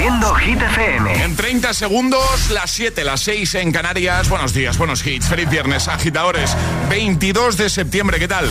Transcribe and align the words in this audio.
Haciendo 0.00 0.34
Hit 0.36 0.62
FM. 0.62 1.24
En 1.24 1.36
30 1.36 1.74
segundos, 1.74 2.48
las 2.48 2.70
7, 2.70 3.04
las 3.04 3.20
6 3.20 3.56
en 3.56 3.70
Canarias. 3.70 4.30
Buenos 4.30 4.54
días, 4.54 4.78
buenos 4.78 5.06
hits. 5.06 5.28
Feliz 5.28 5.50
viernes, 5.50 5.88
agitadores. 5.88 6.56
22 6.88 7.58
de 7.58 7.68
septiembre, 7.68 8.18
¿qué 8.18 8.26
tal? 8.26 8.50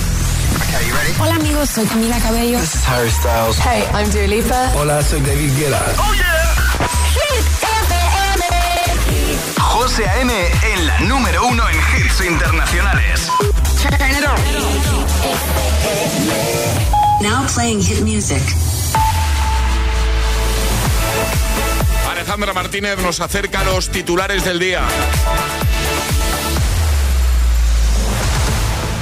Hola 1.20 1.34
amigos, 1.34 1.72
soy 1.72 1.88
Camila 1.88 2.20
Cabello. 2.20 2.60
This 2.60 2.76
is 2.76 2.88
Harry 2.88 3.10
Styles. 3.10 3.58
Hey, 3.66 3.84
I'm 3.96 4.12
Dua 4.12 4.28
Lipa. 4.28 4.72
Hola, 4.76 5.02
soy 5.02 5.22
David 5.22 5.50
Guetta. 5.58 5.84
Oh 5.98 6.14
yeah. 6.14 6.54
Hit 7.16 7.46
FM. 7.88 8.46
José 9.60 10.08
A.M. 10.08 10.32
en 10.72 10.86
la 10.86 11.00
número 11.00 11.48
uno 11.48 11.64
en 11.68 11.78
hits 11.98 12.22
internacionales. 12.24 13.28
Now 17.24 17.48
playing 17.48 17.82
hit 17.82 18.02
music. 18.02 18.44
Alejandra 22.20 22.52
Martínez 22.52 22.98
nos 22.98 23.22
acerca 23.22 23.62
a 23.62 23.64
los 23.64 23.90
titulares 23.92 24.44
del 24.44 24.60
día. 24.60 24.82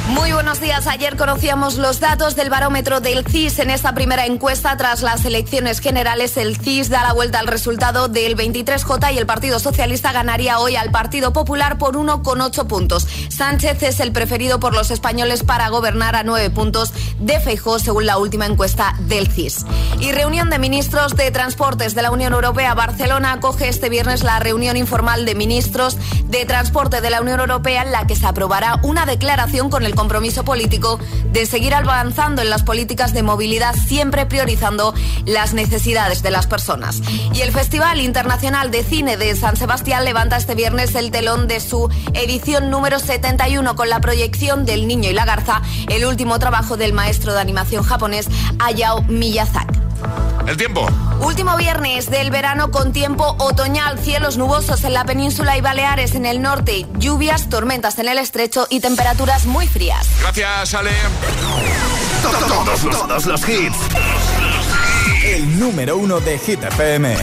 Muy 0.09 0.31
buenos 0.31 0.61
días. 0.61 0.87
Ayer 0.87 1.17
conocíamos 1.17 1.75
los 1.75 1.99
datos 1.99 2.37
del 2.37 2.49
barómetro 2.49 3.01
del 3.01 3.25
CIS 3.25 3.59
en 3.59 3.69
esta 3.69 3.93
primera 3.93 4.25
encuesta 4.25 4.77
tras 4.77 5.01
las 5.01 5.25
elecciones 5.25 5.81
generales. 5.81 6.37
El 6.37 6.55
CIS 6.55 6.89
da 6.89 7.03
la 7.03 7.11
vuelta 7.11 7.39
al 7.39 7.47
resultado 7.47 8.07
del 8.07 8.37
23J 8.37 9.13
y 9.13 9.17
el 9.17 9.25
Partido 9.25 9.59
Socialista 9.59 10.13
ganaría 10.13 10.59
hoy 10.59 10.77
al 10.77 10.91
Partido 10.91 11.33
Popular 11.33 11.77
por 11.77 11.97
1,8 11.97 12.67
puntos. 12.67 13.05
Sánchez 13.27 13.83
es 13.83 13.99
el 13.99 14.13
preferido 14.13 14.61
por 14.61 14.73
los 14.73 14.91
españoles 14.91 15.43
para 15.43 15.67
gobernar 15.67 16.15
a 16.15 16.23
9 16.23 16.51
puntos 16.51 16.93
de 17.19 17.41
Feijó, 17.41 17.77
según 17.77 18.05
la 18.05 18.17
última 18.17 18.45
encuesta 18.45 18.95
del 19.01 19.27
CIS. 19.27 19.65
Y 19.99 20.13
reunión 20.13 20.49
de 20.49 20.57
ministros 20.57 21.17
de 21.17 21.31
Transportes 21.31 21.95
de 21.95 22.01
la 22.01 22.11
Unión 22.11 22.31
Europea. 22.31 22.73
Barcelona 22.75 23.33
acoge 23.33 23.67
este 23.67 23.89
viernes 23.89 24.23
la 24.23 24.39
reunión 24.39 24.77
informal 24.77 25.25
de 25.25 25.35
ministros 25.35 25.97
de 26.27 26.45
Transporte 26.45 27.01
de 27.01 27.09
la 27.09 27.21
Unión 27.21 27.41
Europea 27.41 27.83
en 27.83 27.91
la 27.91 28.07
que 28.07 28.15
se 28.15 28.25
aprobará 28.25 28.79
una 28.83 29.05
declaración 29.05 29.69
con 29.69 29.85
el 29.85 29.96
compromiso 29.97 30.45
político 30.45 30.99
de 31.33 31.45
seguir 31.45 31.73
avanzando 31.73 32.41
en 32.41 32.49
las 32.49 32.63
políticas 32.63 33.13
de 33.13 33.23
movilidad, 33.23 33.75
siempre 33.75 34.27
priorizando 34.27 34.93
las 35.25 35.53
necesidades 35.53 36.21
de 36.21 36.31
las 36.31 36.45
personas. 36.45 37.01
Y 37.33 37.41
el 37.41 37.51
Festival 37.51 37.99
Internacional 37.99 38.71
de 38.71 38.83
Cine 38.83 39.17
de 39.17 39.35
San 39.35 39.57
Sebastián 39.57 40.05
levanta 40.05 40.37
este 40.37 40.55
viernes 40.55 40.93
el 40.95 41.09
telón 41.11 41.47
de 41.47 41.59
su 41.59 41.89
edición 42.13 42.69
número 42.69 42.99
71 42.99 43.75
con 43.75 43.89
la 43.89 43.99
proyección 43.99 44.65
del 44.65 44.87
Niño 44.87 45.09
y 45.09 45.13
la 45.13 45.25
Garza, 45.25 45.63
el 45.89 46.05
último 46.05 46.37
trabajo 46.37 46.77
del 46.77 46.93
maestro 46.93 47.33
de 47.33 47.41
animación 47.41 47.83
japonés 47.83 48.27
Hayao 48.59 49.01
Miyazaki. 49.03 49.79
El 50.47 50.55
tiempo. 50.55 50.87
Último 51.19 51.57
viernes 51.57 52.09
del 52.09 52.31
verano 52.31 52.71
con 52.71 52.93
tiempo 52.93 53.35
otoñal, 53.39 53.99
cielos 53.99 54.37
nubosos 54.37 54.83
en 54.83 54.93
la 54.93 55.03
península 55.05 55.57
y 55.57 55.61
Baleares 55.61 56.15
en 56.15 56.25
el 56.25 56.41
norte, 56.41 56.85
lluvias, 56.97 57.49
tormentas 57.49 57.99
en 57.99 58.07
el 58.07 58.17
estrecho 58.17 58.67
y 58.69 58.79
temperaturas 58.79 59.45
muy 59.45 59.67
frías. 59.67 60.07
Gracias, 60.21 60.73
Ale. 60.73 60.91
Todos, 62.21 62.81
todos 62.89 63.25
los 63.25 63.49
hits. 63.49 63.77
El 65.25 65.59
número 65.59 65.97
uno 65.97 66.19
de 66.19 66.37
Hit 66.39 66.63
FM. 66.63 67.17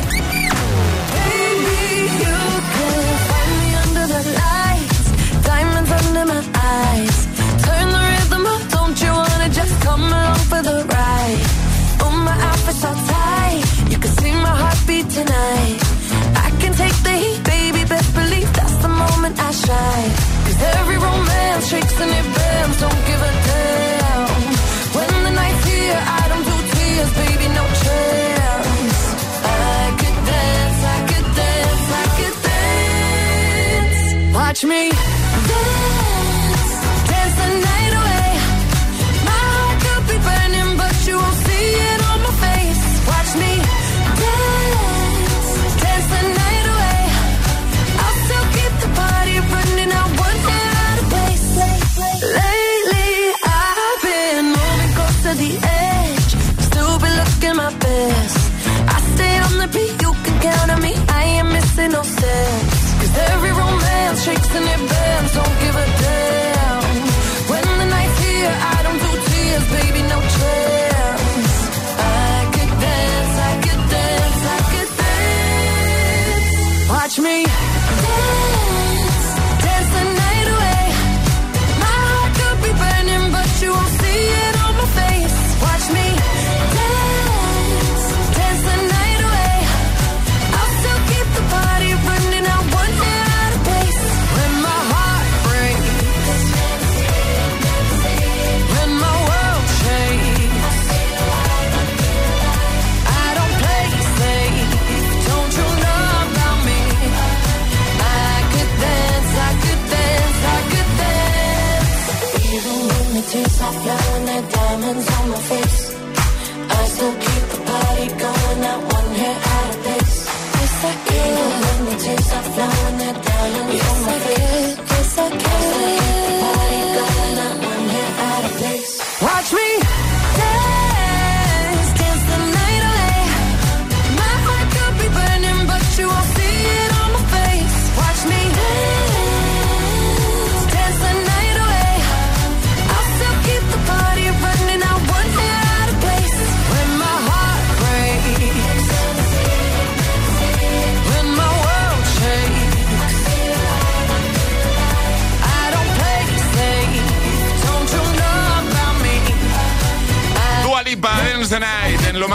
Watch 34.54 34.65
me 34.66 35.13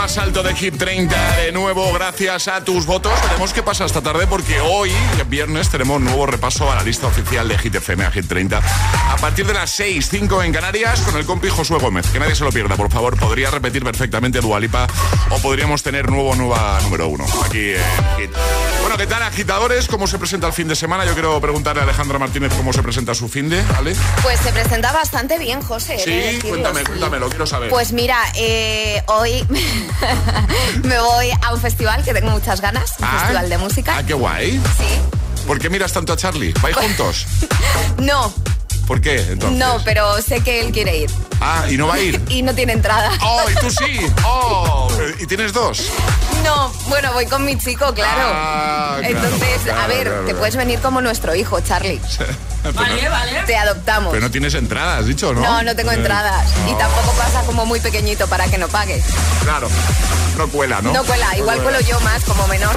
más 0.00 0.16
alto 0.16 0.42
de 0.42 0.54
Hit 0.54 0.78
30. 0.78 1.36
De 1.36 1.52
nuevo, 1.52 1.92
gracias 1.92 2.48
a 2.48 2.64
tus 2.64 2.86
votos. 2.86 3.12
Veremos 3.22 3.52
qué 3.52 3.62
pasa 3.62 3.84
esta 3.84 4.00
tarde 4.00 4.26
porque 4.26 4.58
hoy, 4.58 4.90
viernes, 5.28 5.68
tenemos 5.68 6.00
nuevo 6.00 6.24
repaso 6.24 6.72
a 6.72 6.76
la 6.76 6.82
lista 6.82 7.06
oficial 7.06 7.46
de 7.46 7.58
Hit 7.58 7.74
FM, 7.74 8.06
a 8.06 8.10
Hit 8.10 8.26
30. 8.26 8.62
A 9.10 9.16
partir 9.18 9.44
de 9.44 9.52
las 9.52 9.70
6, 9.72 10.08
5 10.08 10.42
en 10.42 10.54
Canarias, 10.54 11.02
con 11.02 11.18
el 11.18 11.26
compi 11.26 11.50
Josué 11.50 11.78
Gómez. 11.78 12.06
Que 12.06 12.18
nadie 12.18 12.34
se 12.34 12.44
lo 12.44 12.50
pierda, 12.50 12.76
por 12.76 12.90
favor. 12.90 13.18
Podría 13.18 13.50
repetir 13.50 13.84
perfectamente 13.84 14.40
Dua 14.40 14.58
Lipa 14.58 14.86
o 15.28 15.38
podríamos 15.38 15.82
tener 15.82 16.08
nuevo, 16.08 16.34
nueva 16.34 16.80
número 16.82 17.06
uno 17.08 17.26
aquí 17.44 17.72
en 17.72 18.16
Hit. 18.16 18.30
Bueno, 18.90 19.04
¿qué 19.04 19.06
tal, 19.06 19.22
agitadores? 19.22 19.86
¿Cómo 19.86 20.08
se 20.08 20.18
presenta 20.18 20.48
el 20.48 20.52
fin 20.52 20.66
de 20.66 20.74
semana? 20.74 21.04
Yo 21.04 21.12
quiero 21.12 21.40
preguntarle 21.40 21.80
a 21.80 21.84
Alejandra 21.84 22.18
Martínez 22.18 22.52
cómo 22.56 22.72
se 22.72 22.82
presenta 22.82 23.14
su 23.14 23.28
fin 23.28 23.48
de, 23.48 23.62
¿vale? 23.62 23.94
Pues 24.20 24.40
se 24.40 24.50
presenta 24.50 24.90
bastante 24.90 25.38
bien, 25.38 25.62
José. 25.62 25.96
Sí, 25.96 26.40
cuéntame, 26.48 26.82
cuéntame, 26.82 27.20
lo 27.20 27.28
quiero 27.28 27.46
saber. 27.46 27.70
Pues 27.70 27.92
mira, 27.92 28.18
eh, 28.34 29.00
hoy 29.06 29.46
me 30.82 30.98
voy 30.98 31.30
a 31.40 31.54
un 31.54 31.60
festival 31.60 32.02
que 32.02 32.12
tengo 32.12 32.30
muchas 32.32 32.60
ganas, 32.60 32.94
un 32.98 33.04
Ah, 33.04 33.18
festival 33.20 33.48
de 33.48 33.58
música. 33.58 33.96
Ah, 33.96 34.02
qué 34.04 34.14
guay. 34.14 34.60
Sí. 34.76 35.46
¿Por 35.46 35.60
qué 35.60 35.70
miras 35.70 35.92
tanto 35.92 36.12
a 36.12 36.16
Charlie? 36.16 36.52
¿Vais 36.60 36.74
juntos? 36.76 37.26
No, 37.98 38.34
¿Por 38.90 39.00
qué, 39.00 39.20
entonces? 39.20 39.56
no, 39.56 39.78
pero 39.84 40.20
sé 40.20 40.40
que 40.40 40.62
él 40.62 40.72
quiere 40.72 40.96
ir 40.96 41.10
Ah, 41.40 41.64
¿y 41.70 41.76
no 41.76 41.86
va 41.86 41.94
a 41.94 42.00
ir? 42.00 42.20
y 42.28 42.42
no 42.42 42.52
tiene 42.56 42.72
entrada. 42.72 43.12
¡Oh, 43.22 43.44
y 43.48 43.54
tú 43.54 43.70
sí! 43.70 44.00
¡Oh! 44.24 44.90
¿Y 45.20 45.28
tienes 45.28 45.52
dos? 45.52 45.92
No, 46.42 46.72
bueno, 46.88 47.12
voy 47.12 47.26
con 47.26 47.44
mi 47.44 47.56
chico, 47.56 47.94
claro. 47.94 48.22
Ah, 48.34 48.96
claro, 48.98 49.14
Entonces, 49.14 49.60
claro, 49.62 49.80
a 49.80 49.86
ver, 49.86 50.08
claro, 50.08 50.24
te 50.24 50.34
puedes 50.34 50.56
venir 50.56 50.80
como 50.80 51.00
nuestro 51.00 51.36
hijo, 51.36 51.60
Charlie. 51.60 52.00
Vale, 52.74 53.08
vale. 53.08 53.42
Te 53.46 53.56
adoptamos. 53.56 54.10
Pero 54.12 54.26
no 54.26 54.30
tienes 54.32 54.54
entrada, 54.54 54.98
has 54.98 55.06
dicho, 55.06 55.32
¿no? 55.32 55.40
No, 55.40 55.62
no 55.62 55.76
tengo 55.76 55.92
entradas. 55.92 56.50
Y 56.66 56.72
no. 56.72 56.76
tampoco 56.76 57.12
pasa 57.12 57.42
como 57.42 57.64
muy 57.66 57.78
pequeñito 57.78 58.26
para 58.26 58.48
que 58.48 58.58
no 58.58 58.66
pague. 58.66 59.00
Claro, 59.44 59.68
no 60.36 60.48
cuela, 60.48 60.82
¿no? 60.82 60.92
No 60.92 61.04
cuela, 61.04 61.38
igual 61.38 61.58
No 61.58 61.62
cuelo 61.62 61.80
yo 61.80 61.98
más 62.00 62.24
como 62.24 62.48
menor. 62.48 62.74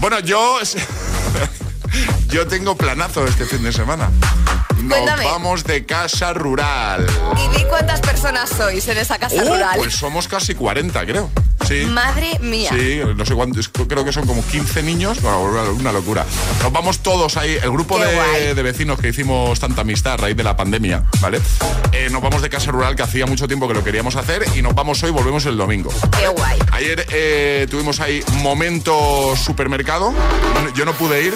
Bueno, 0.00 0.18
yo... 0.18 0.58
Yo 2.28 2.48
tengo 2.48 2.76
planazo 2.76 3.24
este 3.26 3.46
fin 3.46 3.62
de 3.62 3.72
semana. 3.72 4.10
Nos 4.84 4.98
Cuéntame. 4.98 5.24
vamos 5.24 5.64
de 5.64 5.84
casa 5.86 6.32
rural. 6.32 7.06
Y 7.36 7.56
di 7.56 7.64
cuántas 7.64 8.00
personas 8.00 8.50
sois 8.50 8.86
en 8.88 8.98
esa 8.98 9.18
casa 9.18 9.34
Uh, 9.36 9.48
rural. 9.48 9.76
Pues 9.78 9.94
somos 9.94 10.28
casi 10.28 10.54
40, 10.54 11.04
creo. 11.06 11.30
Sí. 11.66 11.86
Madre 11.86 12.38
mía. 12.40 12.70
Sí, 12.76 13.00
no 13.16 13.24
sé 13.24 13.34
cuántos, 13.34 13.68
creo 13.70 14.04
que 14.04 14.12
son 14.12 14.26
como 14.26 14.44
15 14.44 14.82
niños, 14.82 15.18
una, 15.22 15.92
locura. 15.92 16.26
Nos 16.62 16.70
vamos 16.70 16.98
todos 16.98 17.38
ahí, 17.38 17.56
el 17.62 17.70
grupo 17.70 17.98
de 17.98 18.62
vecinos 18.62 18.98
que 18.98 19.08
hicimos 19.08 19.58
tanta 19.60 19.80
amistad 19.80 20.14
a 20.14 20.16
raíz 20.18 20.36
de 20.36 20.44
la 20.44 20.56
pandemia, 20.56 21.04
¿vale? 21.20 21.40
Eh, 21.92 22.08
nos 22.10 22.20
vamos 22.20 22.42
de 22.42 22.50
casa 22.50 22.70
rural 22.70 22.94
que 22.96 23.02
hacía 23.02 23.24
mucho 23.24 23.46
tiempo 23.46 23.66
que 23.66 23.72
lo 23.74 23.82
queríamos 23.82 24.16
hacer 24.16 24.44
y 24.54 24.60
nos 24.60 24.74
vamos 24.74 25.02
hoy, 25.04 25.10
volvemos 25.10 25.46
el 25.46 25.56
domingo. 25.56 25.90
Qué 26.18 26.28
guay. 26.28 26.58
Ayer 26.72 27.06
eh, 27.10 27.66
tuvimos 27.70 27.98
ahí 28.00 28.22
momento 28.42 29.34
supermercado, 29.36 30.12
yo 30.74 30.84
no 30.84 30.92
pude 30.92 31.22
ir. 31.24 31.34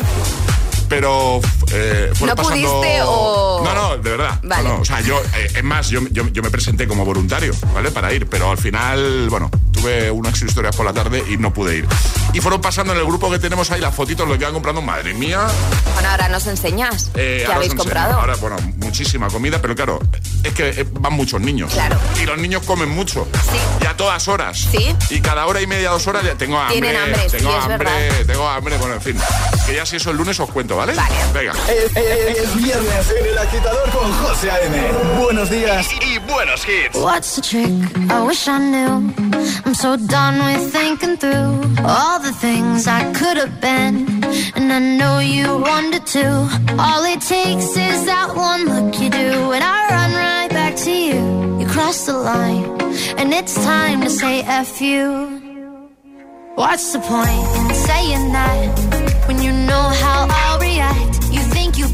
Pero 0.89 1.41
eh, 1.73 2.11
¿No 2.21 2.35
pasando... 2.35 2.45
pudiste 2.71 3.01
o- 3.03 3.61
No, 3.65 3.75
no, 3.75 3.97
de 3.99 4.11
verdad. 4.11 4.41
Vale. 4.43 4.69
No, 4.69 4.77
no, 4.77 4.81
o 4.81 4.85
sea, 4.85 5.01
yo, 5.01 5.21
eh, 5.37 5.53
es 5.57 5.65
más, 5.65 5.89
yo, 5.91 6.01
yo- 6.11 6.29
yo 6.29 6.43
me 6.43 6.51
presenté 6.51 6.87
como 6.89 7.05
voluntario, 7.05 7.53
¿vale? 7.75 7.91
Para 7.91 8.13
ir, 8.13 8.27
pero 8.29 8.51
al 8.51 8.59
final, 8.59 9.29
bueno, 9.31 9.51
tuve 9.73 10.11
unas 10.11 10.41
historias 10.41 10.75
por 10.75 10.87
la 10.87 10.93
tarde 10.93 11.23
y 11.29 11.37
no 11.37 11.53
pude 11.53 11.77
ir. 11.79 11.87
Y 12.33 12.41
fueron 12.41 12.61
pasando 12.61 12.93
en 12.93 12.99
el 12.99 13.05
grupo 13.07 13.31
que 13.31 13.39
tenemos 13.39 13.71
ahí 13.71 13.81
las 13.81 13.95
fotitos, 13.95 14.27
lo 14.27 14.35
que 14.35 14.41
iban 14.41 14.53
comprando, 14.55 14.81
madre 14.83 15.15
mía. 15.15 15.47
Bueno, 15.95 16.09
ahora 16.11 16.29
nos 16.29 16.47
enseñas. 16.47 17.11
eh, 17.15 17.45
¿Qué 17.47 17.53
habéis 17.53 17.75
comprado? 17.75 18.19
Ahora, 18.21 18.37
bueno, 18.37 18.57
muchísima 18.77 19.29
comida, 19.29 19.61
pero 19.61 19.75
claro, 19.75 20.01
es 20.45 20.53
que 20.53 20.69
eh, 20.71 20.87
van 20.93 21.13
muchos 21.15 21.41
niños. 21.41 21.73
Claro. 21.73 21.99
Y 22.23 22.27
los 22.27 22.39
niños 22.39 22.63
comen 22.65 22.89
mucho. 22.89 23.27
Sí. 23.51 23.59
Y 23.83 23.87
a 23.87 23.97
todas 23.97 24.27
horas. 24.29 24.69
Sí. 24.71 24.95
Y 25.11 25.21
cada 25.21 25.47
hora 25.47 25.61
y 25.61 25.67
media, 25.67 25.91
dos 25.91 26.07
horas 26.07 26.23
ya 26.25 26.35
tengo 26.35 26.59
hambre. 26.59 26.81
Tienen 26.81 26.97
hambre, 27.01 27.29
sí, 27.29 27.37
tengo 27.39 27.57
es 27.57 27.65
hambre, 27.65 27.79
verdad. 27.79 28.27
tengo 28.27 28.49
hambre, 28.49 28.77
bueno, 28.79 28.95
en 28.95 29.01
fin. 29.01 29.17
Que 29.67 29.75
ya 29.75 29.87
si 29.87 29.97
eso 29.97 30.11
el 30.11 30.17
lunes 30.17 30.39
os 30.41 30.51
cuento, 30.51 30.77
¿vale? 30.79 30.95
Vale. 30.95 31.15
Venga. 31.35 31.53
Es, 31.69 31.97
es- 31.97 32.39
es 32.39 32.55
viernes 32.57 33.11
en 33.19 33.27
el 33.27 33.39
agitador 33.39 33.91
con 33.91 34.13
José 34.23 34.51
A.M. 34.51 34.77
Buenos 35.23 35.51
días. 35.51 35.89
Y, 35.93 36.15
y 36.15 36.19
buenos 36.33 36.65
hits. 36.67 36.97
What's 36.97 37.35
the 37.35 37.43
trick? 37.43 37.71
I 38.11 38.23
wish 38.27 38.47
I 38.49 38.59
knew. 38.59 39.13
I'm 39.67 39.75
so 39.75 39.97
done 39.97 40.39
with 40.45 40.73
thinking 40.73 41.17
through 41.19 41.85
all 41.85 42.19
the 42.21 42.33
things 42.41 42.87
I 42.87 43.03
could 43.13 43.37
have 43.37 43.61
been. 43.61 44.07
And 44.57 44.73
I 44.73 44.79
know 44.99 45.19
you 45.21 45.59
wanted 45.59 46.07
to. 46.15 46.25
All 46.79 47.05
it 47.05 47.21
takes 47.21 47.77
is 47.77 48.05
that 48.07 48.29
one 48.35 48.65
look 48.67 48.99
you 49.01 49.11
do, 49.11 49.53
and 49.53 49.63
I 49.65 49.89
run 49.91 50.13
right 50.15 50.51
back 50.51 50.77
to 50.85 50.91
you. 50.91 51.59
You 51.61 51.67
cross 51.67 52.07
the 52.07 52.13
line, 52.15 52.65
and 53.19 53.33
it's 53.35 53.55
time 53.65 54.01
to 54.03 54.11
say 54.11 54.43
F 54.43 54.81
you. 54.81 55.43
What's 56.57 56.93
the 56.93 56.99
point 56.99 57.47
in 57.61 57.75
saying 57.75 58.33
that 58.33 59.29
when 59.29 59.41
you 59.43 59.53
know 59.53 59.87
how 60.03 60.18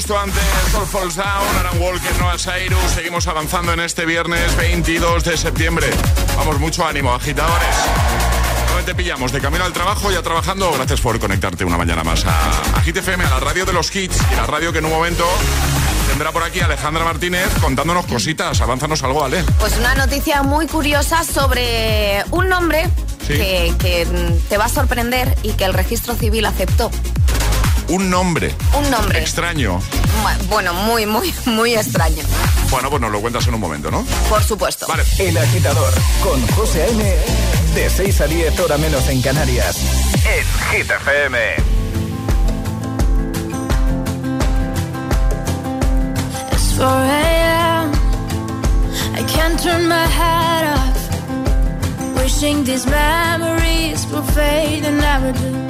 justo 0.00 0.18
antes 0.18 0.42
All 0.74 0.86
Falls 0.86 1.14
Down, 1.14 1.56
Aaron 1.58 1.78
Walker, 1.78 2.18
Noah 2.20 2.38
Cyrus. 2.38 2.90
Seguimos 2.94 3.26
avanzando 3.26 3.74
en 3.74 3.80
este 3.80 4.06
viernes 4.06 4.56
22 4.56 5.24
de 5.24 5.36
septiembre. 5.36 5.90
Vamos, 6.38 6.58
mucho 6.58 6.86
ánimo, 6.86 7.12
agitadores. 7.12 7.68
¿Dónde 8.68 8.84
te 8.84 8.94
pillamos? 8.94 9.30
De 9.30 9.42
camino 9.42 9.62
al 9.62 9.74
trabajo, 9.74 10.10
ya 10.10 10.22
trabajando. 10.22 10.72
Gracias 10.72 11.02
por 11.02 11.18
conectarte 11.20 11.66
una 11.66 11.76
mañana 11.76 12.02
más 12.02 12.24
a, 12.24 12.78
a 12.78 12.80
Hit 12.80 12.96
FM, 12.96 13.22
a 13.24 13.28
la 13.28 13.40
radio 13.40 13.66
de 13.66 13.74
los 13.74 13.94
hits 13.94 14.16
y 14.32 14.36
la 14.36 14.46
radio 14.46 14.72
que 14.72 14.78
en 14.78 14.86
un 14.86 14.90
momento 14.90 15.26
tendrá 16.08 16.32
por 16.32 16.44
aquí 16.44 16.60
Alejandra 16.60 17.04
Martínez 17.04 17.50
contándonos 17.60 18.06
cositas. 18.06 18.58
Avánzanos 18.62 19.02
algo, 19.02 19.22
Ale. 19.22 19.44
Pues 19.58 19.76
una 19.76 19.94
noticia 19.96 20.42
muy 20.42 20.66
curiosa 20.66 21.24
sobre 21.24 22.24
un 22.30 22.48
nombre 22.48 22.88
que, 23.26 23.74
que, 23.78 24.06
te 24.48 24.56
va 24.56 24.64
a 24.64 24.70
sorprender 24.70 25.36
y 25.42 25.52
que 25.52 25.64
el 25.64 25.74
registro 25.74 26.14
civil 26.14 26.46
aceptó. 26.46 26.90
Un 27.90 28.08
nombre. 28.08 28.54
Un 28.78 28.88
nombre. 28.88 29.18
Extraño. 29.18 29.80
Bueno, 30.48 30.72
muy, 30.72 31.06
muy, 31.06 31.34
muy 31.46 31.74
extraño. 31.74 32.22
Bueno, 32.70 32.88
pues 32.88 33.02
nos 33.02 33.10
lo 33.10 33.20
cuentas 33.20 33.48
en 33.48 33.54
un 33.54 33.60
momento, 33.60 33.90
¿no? 33.90 34.06
Por 34.28 34.44
supuesto. 34.44 34.86
Vale. 34.86 35.02
El 35.18 35.36
agitador 35.36 35.92
con 36.22 36.40
José 36.54 36.84
A.M. 36.84 37.16
De 37.74 37.90
6 37.90 38.20
a 38.20 38.26
10 38.28 38.60
hora 38.60 38.78
menos 38.78 39.08
en 39.08 39.20
Canarias. 39.20 39.76
En 40.24 40.78
Hit 40.78 40.88
FM. 40.88 41.38
It's 46.52 46.76
4 46.76 46.86
a.m. 46.86 47.92
I 49.16 49.24
can't 49.26 49.60
turn 49.60 49.88
my 49.88 50.06
head 50.06 50.64
off. 50.76 52.16
Wishing 52.22 52.62
these 52.62 52.86
memories 52.86 54.06
will 54.12 54.22
fade 54.22 54.84
and 54.84 55.00
never 55.00 55.32
do. 55.32 55.69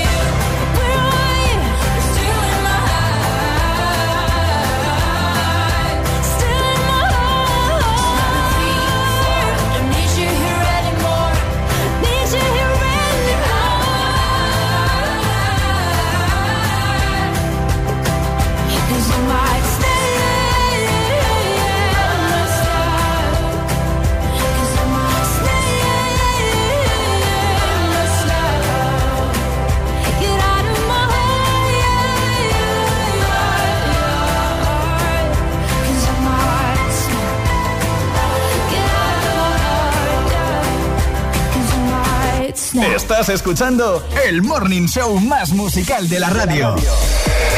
Estás 42.73 43.27
escuchando 43.27 44.01
el 44.25 44.41
morning 44.41 44.87
show 44.87 45.19
más 45.19 45.49
musical 45.51 46.07
de 46.07 46.21
la 46.21 46.29
radio. 46.29 46.73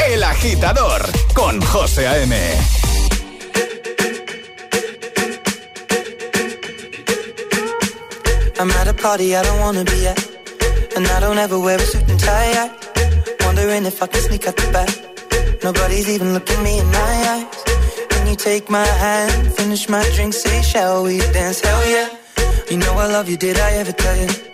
El 0.08 0.24
agitador 0.24 1.02
con 1.34 1.60
José 1.60 2.08
A.M. 2.08 2.36
I'm 8.58 8.70
at 8.72 8.88
a 8.88 8.94
party 8.94 9.36
I 9.36 9.42
don't 9.42 9.60
wanna 9.60 9.84
be 9.84 10.08
at. 10.08 10.18
And 10.96 11.06
I 11.06 11.20
don't 11.20 11.38
ever 11.38 11.60
wear 11.60 11.78
a 11.78 11.86
suit 11.86 12.10
and 12.10 12.18
tie. 12.18 12.52
I 12.52 13.46
wondering 13.46 13.86
if 13.86 14.02
I 14.02 14.08
can 14.08 14.20
sneak 14.20 14.48
out 14.48 14.56
the 14.56 14.72
back. 14.72 15.62
Nobody's 15.62 16.08
even 16.08 16.34
looking 16.34 16.60
me 16.64 16.80
in 16.80 16.86
my 16.86 17.14
eyes. 17.28 17.64
Can 18.08 18.26
you 18.26 18.34
take 18.34 18.68
my 18.68 18.84
hand, 18.84 19.54
finish 19.54 19.88
my 19.88 20.02
drink, 20.16 20.34
say, 20.34 20.60
shall 20.62 21.04
we 21.04 21.18
dance? 21.18 21.60
Hell 21.60 21.88
yeah. 21.88 22.08
You 22.68 22.78
know 22.78 22.94
I 22.94 23.06
love 23.06 23.28
you, 23.28 23.36
did 23.36 23.58
I 23.60 23.74
ever 23.74 23.92
tell 23.92 24.16
you? 24.16 24.53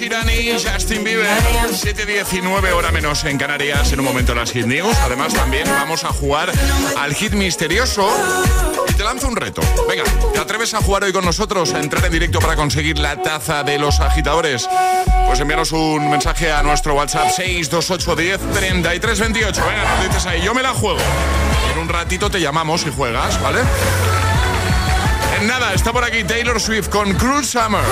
Sheeran 0.00 0.28
Justin 0.54 1.04
Bieber. 1.04 1.26
7.19 1.26 2.72
hora 2.72 2.90
menos 2.90 3.22
en 3.24 3.36
Canarias, 3.36 3.92
en 3.92 4.00
un 4.00 4.06
momento 4.06 4.34
las 4.34 4.50
Hit 4.50 4.64
News. 4.64 4.96
Además, 5.02 5.34
también 5.34 5.64
vamos 5.68 6.04
a 6.04 6.08
jugar 6.08 6.50
al 6.96 7.14
hit 7.14 7.34
misterioso. 7.34 8.10
Y 8.88 8.94
te 8.94 9.04
lanzo 9.04 9.28
un 9.28 9.36
reto. 9.36 9.60
Venga, 9.86 10.04
¿te 10.32 10.38
atreves 10.38 10.72
a 10.72 10.80
jugar 10.80 11.04
hoy 11.04 11.12
con 11.12 11.26
nosotros? 11.26 11.74
A 11.74 11.80
entrar 11.80 12.02
en 12.06 12.12
directo 12.12 12.38
para 12.38 12.56
conseguir 12.56 12.98
la 12.98 13.20
taza 13.20 13.62
de 13.62 13.78
los 13.78 14.00
agitadores. 14.00 14.66
Pues 15.26 15.38
envíanos 15.38 15.70
un 15.72 16.10
mensaje 16.10 16.50
a 16.50 16.62
nuestro 16.62 16.94
WhatsApp 16.94 17.28
62810 17.36 18.40
3328. 18.54 19.62
Venga, 19.66 19.96
nos 19.96 20.08
dices 20.08 20.24
ahí, 20.24 20.40
yo 20.40 20.54
me 20.54 20.62
la 20.62 20.72
juego. 20.72 21.00
En 21.74 21.78
un 21.78 21.90
ratito 21.90 22.30
te 22.30 22.40
llamamos 22.40 22.86
y 22.86 22.90
juegas, 22.90 23.38
¿vale? 23.42 23.60
En 25.38 25.46
nada, 25.46 25.74
está 25.74 25.92
por 25.92 26.04
aquí 26.04 26.24
Taylor 26.24 26.58
Swift 26.58 26.88
con 26.88 27.12
Cruel 27.12 27.44
Summer. 27.44 27.84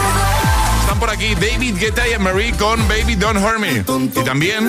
Están 0.89 1.01
por 1.01 1.11
aquí 1.11 1.35
David 1.35 1.77
Guetta 1.77 2.09
y 2.09 2.19
Marie 2.19 2.55
con 2.55 2.81
Baby 2.89 3.15
Don't 3.15 3.45
Hurt 3.45 3.59
Me. 3.59 3.85
Y 4.19 4.25
también 4.25 4.67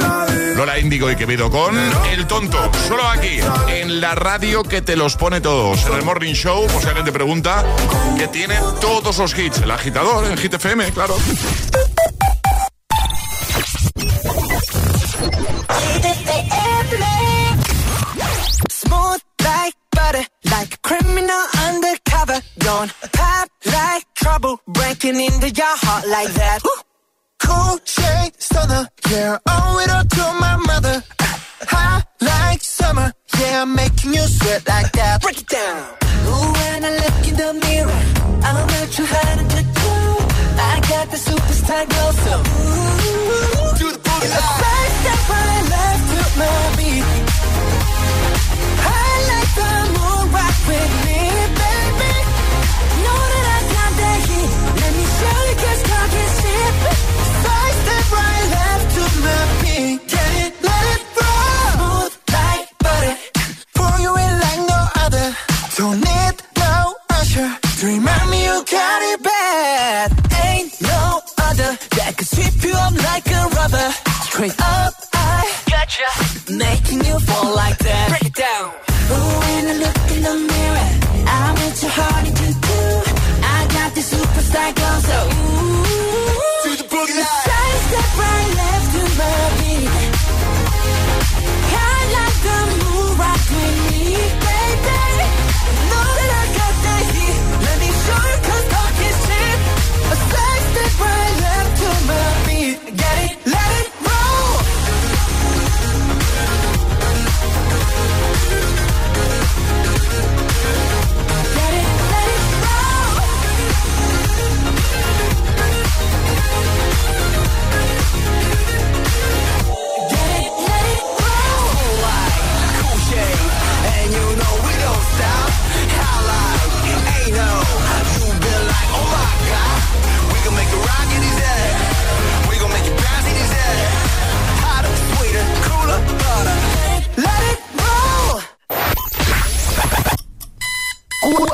Lola 0.53 0.77
Índigo 0.77 1.09
y 1.09 1.15
Quevedo 1.15 1.49
con 1.49 1.73
El 2.11 2.27
Tonto. 2.27 2.69
Solo 2.89 3.07
aquí, 3.07 3.39
en 3.69 4.01
la 4.01 4.15
radio 4.15 4.63
que 4.63 4.81
te 4.81 4.97
los 4.97 5.15
pone 5.15 5.39
todos. 5.39 5.85
En 5.85 5.93
el 5.93 6.03
Morning 6.03 6.33
Show, 6.33 6.67
si 6.81 6.87
alguien 6.87 7.05
te 7.05 7.13
pregunta, 7.13 7.63
que 8.17 8.27
tiene 8.27 8.55
todos 8.81 9.17
los 9.17 9.39
hits. 9.39 9.59
El 9.59 9.71
agitador 9.71 10.25
en 10.25 10.37
Hit 10.37 10.55
FM, 10.55 10.91
claro. 10.91 11.15
Trouble, 24.21 24.59
breaking 24.67 25.19
into 25.19 25.49
your 25.49 25.75
heart 25.85 26.05
like 26.07 26.31
that. 26.41 26.59
Cool 27.39 27.79
shade 27.85 28.33
stunner, 28.37 28.87
yeah, 29.09 29.37
owe 29.47 29.79
it 29.83 29.89
up 29.89 30.07
to 30.09 30.23
my 30.45 30.55
mother. 30.69 31.03
Hot 31.73 32.03
like 32.21 32.61
summer, 32.61 33.11
yeah, 33.39 33.61
I'm 33.61 33.75
making 33.75 34.13
you 34.13 34.25
sweat 34.37 34.67
like 34.67 34.91
that. 34.93 35.21
Break 35.21 35.39
it 35.39 35.47
down. 35.47 35.79
Ooh, 36.27 36.51
when 36.59 36.85
I 36.89 36.91
look 37.03 37.27
in 37.29 37.35
the 37.41 37.49
mirror, 37.65 38.01
I'm 38.47 38.57
not 38.73 38.87
too 38.97 39.07
hard 39.07 39.39
to 39.53 39.61
do. 39.81 39.93
I 40.71 40.75
got 40.91 41.05
the 41.13 41.19
superstar 41.27 41.83
glow, 41.91 42.11
so 42.23 42.33
ooh, 42.35 43.71
do 43.79 43.87
the 43.95 43.99
boogie. 44.05 44.37
A 44.39 44.43
side 44.59 44.93
step 44.99 45.21
right 45.31 45.65
left 45.73 46.03
to 46.11 46.19
my 46.39 46.55
beat. 46.77 47.05
I 48.83 49.09
like 49.31 49.51
the 49.59 49.88
superstar 84.09 84.73
glow, 84.73 84.99
so 85.01 85.17
ooh. 85.29 86.08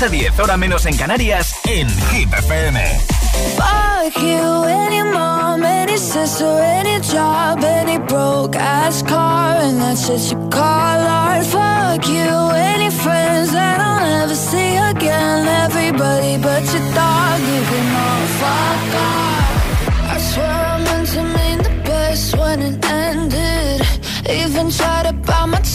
6 0.00 0.08
a 0.08 0.08
10, 0.08 0.40
hora 0.40 0.56
menos 0.56 0.86
en 0.86 0.96
Canarias, 0.96 1.49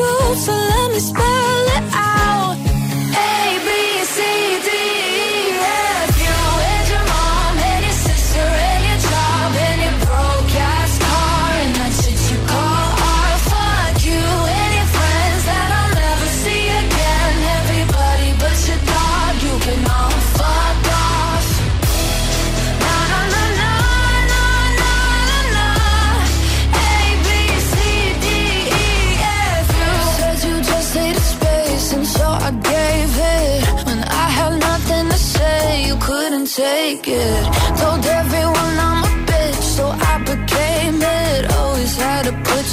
So 0.00 0.52
let 0.52 0.92
me 0.92 1.00
spell 1.00 1.39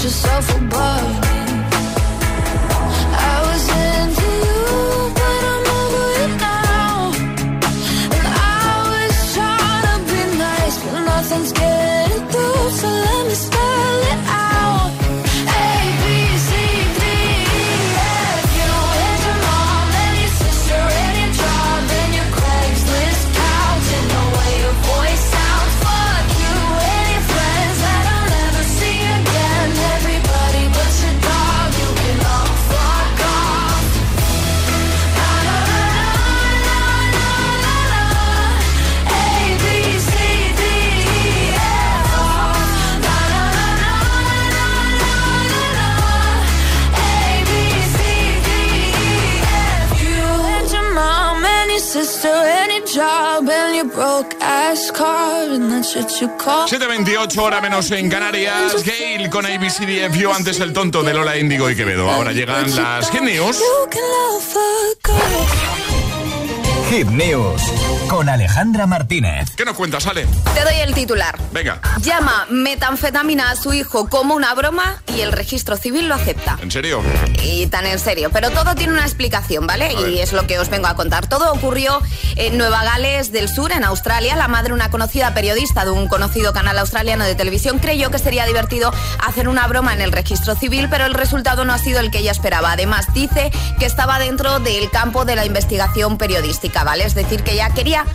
yourself 0.03 0.49
above 0.61 1.31
me. 1.31 1.36
7.28 55.95 57.37
hora 57.37 57.61
menos 57.61 57.89
en 57.91 58.09
Canarias. 58.09 58.83
Gail 58.83 59.29
con 59.29 59.45
ABCDFU, 59.45 60.33
antes 60.33 60.59
el 60.59 60.73
tonto 60.73 61.01
de 61.01 61.13
Lola 61.13 61.37
Índigo 61.37 61.69
y 61.69 61.75
Quevedo. 61.75 62.09
Ahora 62.09 62.33
llegan 62.33 62.75
las 62.75 63.09
Hit 63.09 63.21
News. 63.21 63.61
Hit 66.89 67.07
News 67.07 67.61
con 68.07 68.29
Alejandra 68.29 68.87
Martínez. 68.87 69.49
¿Qué 69.57 69.65
nos 69.65 69.75
cuentas, 69.75 70.07
Ale? 70.07 70.25
Te 70.53 70.63
doy 70.63 70.75
el 70.81 70.93
titular. 70.93 71.37
Venga, 71.51 71.81
Llama 72.01 72.45
metanfetamina 72.49 73.51
a 73.51 73.55
su 73.57 73.73
hijo 73.73 74.07
como 74.07 74.35
una 74.35 74.53
broma 74.53 75.01
y 75.13 75.19
el 75.19 75.33
registro 75.33 75.75
civil 75.75 76.07
lo 76.07 76.15
acepta. 76.15 76.57
¿en 76.61 76.71
serio? 76.71 77.01
Y 77.43 77.67
tan 77.67 77.85
en 77.85 77.99
serio. 77.99 78.29
Pero 78.31 78.51
todo 78.51 78.75
tiene 78.75 78.93
una 78.93 79.01
explicación, 79.03 79.67
¿vale? 79.67 79.91
Y 80.09 80.19
es 80.19 80.31
lo 80.31 80.47
que 80.47 80.59
os 80.59 80.69
vengo 80.69 80.87
a 80.87 80.95
contar. 80.95 81.27
Todo 81.27 81.51
ocurrió 81.51 82.01
en 82.37 82.57
Nueva 82.57 82.83
Gales 82.85 83.33
del 83.33 83.49
Sur, 83.49 83.73
en 83.73 83.83
Australia. 83.83 84.37
La 84.37 84.47
madre, 84.47 84.71
una 84.71 84.89
conocida 84.89 85.33
periodista 85.33 85.83
de 85.83 85.91
un 85.91 86.07
conocido 86.07 86.53
canal 86.53 86.77
australiano 86.79 87.25
de 87.25 87.35
televisión, 87.35 87.79
creyó 87.79 88.09
que 88.11 88.19
sería 88.19 88.45
divertido 88.45 88.93
hacer 89.25 89.49
una 89.49 89.67
broma 89.67 89.93
en 89.93 89.99
el 89.99 90.13
registro 90.13 90.55
civil, 90.55 90.87
pero 90.89 91.05
el 91.05 91.13
resultado 91.13 91.65
no 91.65 91.73
ha 91.73 91.77
sido 91.77 91.99
el 91.99 92.11
que 92.11 92.19
ella 92.19 92.31
esperaba. 92.31 92.71
Además, 92.71 93.13
dice 93.13 93.51
que 93.79 93.85
estaba 93.85 94.19
dentro 94.19 94.59
del 94.59 94.89
campo 94.91 95.25
de 95.25 95.35
la 95.35 95.45
investigación 95.45 96.17
periodística, 96.17 96.76
¿vale? 96.83 97.05
Es 97.05 97.15
decir, 97.15 97.43
que 97.43 97.53
ella 97.53 97.69
quería 97.71 98.05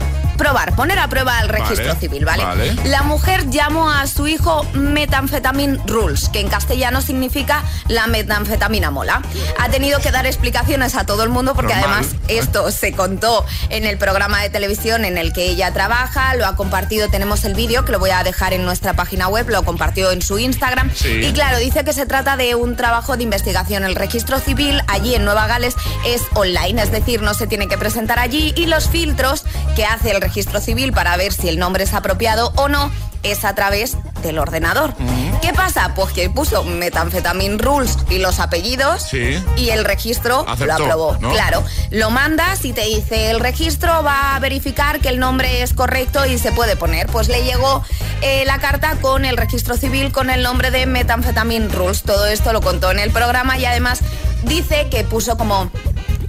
probar, 0.43 0.75
poner 0.75 0.99
a 0.99 1.09
prueba 1.09 1.41
el 1.41 1.49
registro 1.49 1.87
Vale, 1.87 2.01
civil, 2.01 2.25
¿vale? 2.25 2.45
vale. 2.45 2.75
La 2.87 3.03
mujer 3.03 3.49
llamó 3.51 3.91
a 3.91 4.07
su 4.07 4.27
hijo 4.27 4.67
Methamphetamine 4.73 5.79
Rules, 5.87 6.29
que 6.31 6.41
en 6.41 6.49
castellano 6.49 7.01
significa 7.01 7.63
la 7.87 8.07
metanfetamina 8.07 8.91
mola. 8.91 9.23
Ha 9.61 9.69
tenido 9.69 10.01
que 10.01 10.11
dar 10.11 10.27
explicaciones 10.27 10.97
a 10.97 11.05
todo 11.07 11.23
el 11.23 11.29
mundo 11.29 11.55
porque 11.55 11.75
Normal, 11.75 12.01
además 12.01 12.17
¿eh? 12.29 12.39
esto 12.39 12.71
se 12.73 12.93
contó 12.93 13.45
en 13.69 13.85
el 13.85 13.99
programa 13.99 14.43
de 14.43 14.51
televisión 14.51 15.05
en 15.05 15.17
el 15.17 15.33
que 15.33 15.49
ella 15.49 15.73
trabaja, 15.73 16.35
lo 16.35 16.47
ha 16.47 16.57
compartido, 16.57 17.09
tenemos 17.09 17.45
el 17.45 17.55
vídeo 17.55 17.85
que 17.85 17.93
lo 17.93 17.99
voy 17.99 18.11
a 18.11 18.25
dejar 18.25 18.53
en 18.53 18.65
nuestra 18.65 18.95
página 18.95 19.29
web, 19.29 19.49
lo 19.49 19.63
compartió 19.63 20.11
en 20.11 20.23
su 20.23 20.39
Instagram. 20.39 20.91
Sí. 20.95 21.09
Y 21.25 21.33
claro, 21.33 21.59
dice 21.59 21.85
que 21.85 21.93
se 21.93 22.07
trata 22.07 22.37
de 22.37 22.55
un 22.55 22.75
trabajo 22.75 23.17
de 23.17 23.23
investigación. 23.23 23.85
El 23.85 23.95
registro 23.95 24.39
civil 24.41 24.83
allí 24.89 25.15
en 25.15 25.25
Nueva 25.25 25.47
Gales 25.47 25.75
es 26.07 26.23
online, 26.35 26.83
es 26.83 26.91
decir, 26.91 27.23
no 27.23 27.35
se 27.35 27.47
tiene 27.47 27.69
que 27.69 27.79
presentar 27.79 28.19
allí 28.19 28.52
y 28.55 28.67
los 28.67 28.89
filtros 28.89 29.45
que 29.77 29.85
hace 29.85 30.11
el 30.11 30.21
registro 30.21 30.61
civil 30.61 30.93
para 30.93 31.17
ver 31.17 31.33
si 31.33 31.49
el 31.49 31.59
nombre 31.59 31.85
es 31.85 31.95
apropiado 31.95 32.53
o 32.57 32.69
no 32.69 32.91
es 33.23 33.45
a 33.45 33.55
través 33.55 33.97
del 34.23 34.39
ordenador. 34.41 34.95
¿Qué 35.41 35.53
pasa? 35.53 35.93
Pues 35.95 36.13
que 36.13 36.29
puso 36.29 36.65
Methamphetamine 36.65 37.57
Rules 37.57 37.97
y 38.11 38.19
los 38.19 38.41
apellidos 38.41 39.03
Sí. 39.03 39.41
y 39.57 39.71
el 39.71 39.85
registro 39.85 40.41
Aceptó, 40.49 40.67
lo 40.67 40.75
aprobó. 40.75 41.17
¿no? 41.21 41.31
Claro, 41.31 41.63
lo 41.91 42.11
mandas 42.11 42.65
y 42.65 42.73
te 42.73 42.85
dice 42.85 43.31
el 43.31 43.39
registro 43.39 44.03
va 44.03 44.35
a 44.35 44.41
verificar 44.41 44.99
que 45.01 45.09
el 45.09 45.21
nombre 45.21 45.63
es 45.63 45.73
correcto 45.73 46.27
y 46.27 46.37
se 46.39 46.51
puede 46.51 46.75
poner. 46.75 47.07
Pues 47.07 47.29
le 47.29 47.45
llegó 47.45 47.85
eh, 48.23 48.43
la 48.45 48.59
carta 48.59 48.97
con 49.01 49.25
el 49.25 49.37
registro 49.37 49.77
civil 49.77 50.11
con 50.11 50.29
el 50.29 50.43
nombre 50.43 50.73
de 50.73 50.87
Methamphetamine 50.87 51.69
Rules. 51.69 52.03
Todo 52.03 52.27
esto 52.27 52.53
lo 52.53 52.61
contó 52.61 52.91
en 52.91 52.99
el 52.99 53.13
programa 53.13 53.57
y 53.57 53.67
además 53.67 54.01
dice 54.45 54.89
que 54.91 55.05
puso 55.05 55.37
como 55.37 55.71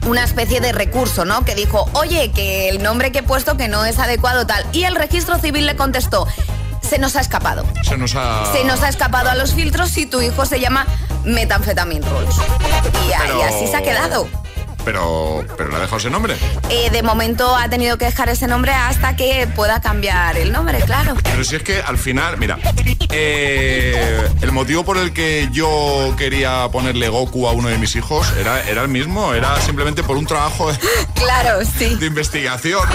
una 0.05 0.23
especie 0.23 0.61
de 0.61 0.71
recurso, 0.71 1.25
¿no? 1.25 1.45
Que 1.45 1.55
dijo, 1.55 1.89
oye, 1.93 2.31
que 2.31 2.69
el 2.69 2.81
nombre 2.83 3.11
que 3.11 3.19
he 3.19 3.23
puesto 3.23 3.57
que 3.57 3.67
no 3.67 3.85
es 3.85 3.99
adecuado 3.99 4.45
tal. 4.45 4.65
Y 4.71 4.83
el 4.83 4.95
registro 4.95 5.39
civil 5.39 5.65
le 5.65 5.75
contestó, 5.75 6.27
se 6.81 6.99
nos 6.99 7.15
ha 7.15 7.21
escapado. 7.21 7.65
Se 7.83 7.97
nos 7.97 8.15
ha... 8.15 8.51
Se 8.51 8.63
nos 8.63 8.81
ha 8.83 8.89
escapado 8.89 9.29
a 9.29 9.35
los 9.35 9.53
filtros 9.53 9.89
si 9.89 10.05
tu 10.05 10.21
hijo 10.21 10.45
se 10.45 10.59
llama 10.59 10.85
Methamphetamine 11.23 12.05
Rules. 12.07 12.35
Y, 13.05 13.09
y 13.09 13.41
así 13.41 13.67
se 13.67 13.77
ha 13.77 13.81
quedado. 13.81 14.27
Pero, 14.85 15.45
pero 15.57 15.69
le 15.69 15.75
ha 15.77 15.79
dejado 15.79 15.97
ese 15.97 16.09
nombre. 16.09 16.35
Eh, 16.69 16.89
de 16.91 17.03
momento 17.03 17.55
ha 17.55 17.69
tenido 17.69 17.97
que 17.97 18.05
dejar 18.05 18.29
ese 18.29 18.47
nombre 18.47 18.73
hasta 18.73 19.15
que 19.15 19.47
pueda 19.55 19.79
cambiar 19.81 20.37
el 20.37 20.51
nombre, 20.51 20.79
claro. 20.81 21.15
Pero 21.23 21.43
si 21.43 21.55
es 21.55 21.63
que 21.63 21.81
al 21.81 21.97
final, 21.97 22.37
mira, 22.37 22.57
eh, 23.11 24.27
el 24.41 24.51
motivo 24.51 24.83
por 24.83 24.97
el 24.97 25.13
que 25.13 25.47
yo 25.51 26.13
quería 26.17 26.67
ponerle 26.71 27.07
Goku 27.09 27.47
a 27.47 27.51
uno 27.53 27.69
de 27.69 27.77
mis 27.77 27.95
hijos 27.95 28.27
era, 28.39 28.61
era 28.67 28.81
el 28.81 28.87
mismo, 28.89 29.33
era 29.33 29.59
simplemente 29.61 30.03
por 30.03 30.17
un 30.17 30.25
trabajo 30.25 30.71
de, 30.71 30.77
Claro, 31.15 31.59
sí. 31.77 31.95
de 31.95 32.05
investigación. 32.07 32.87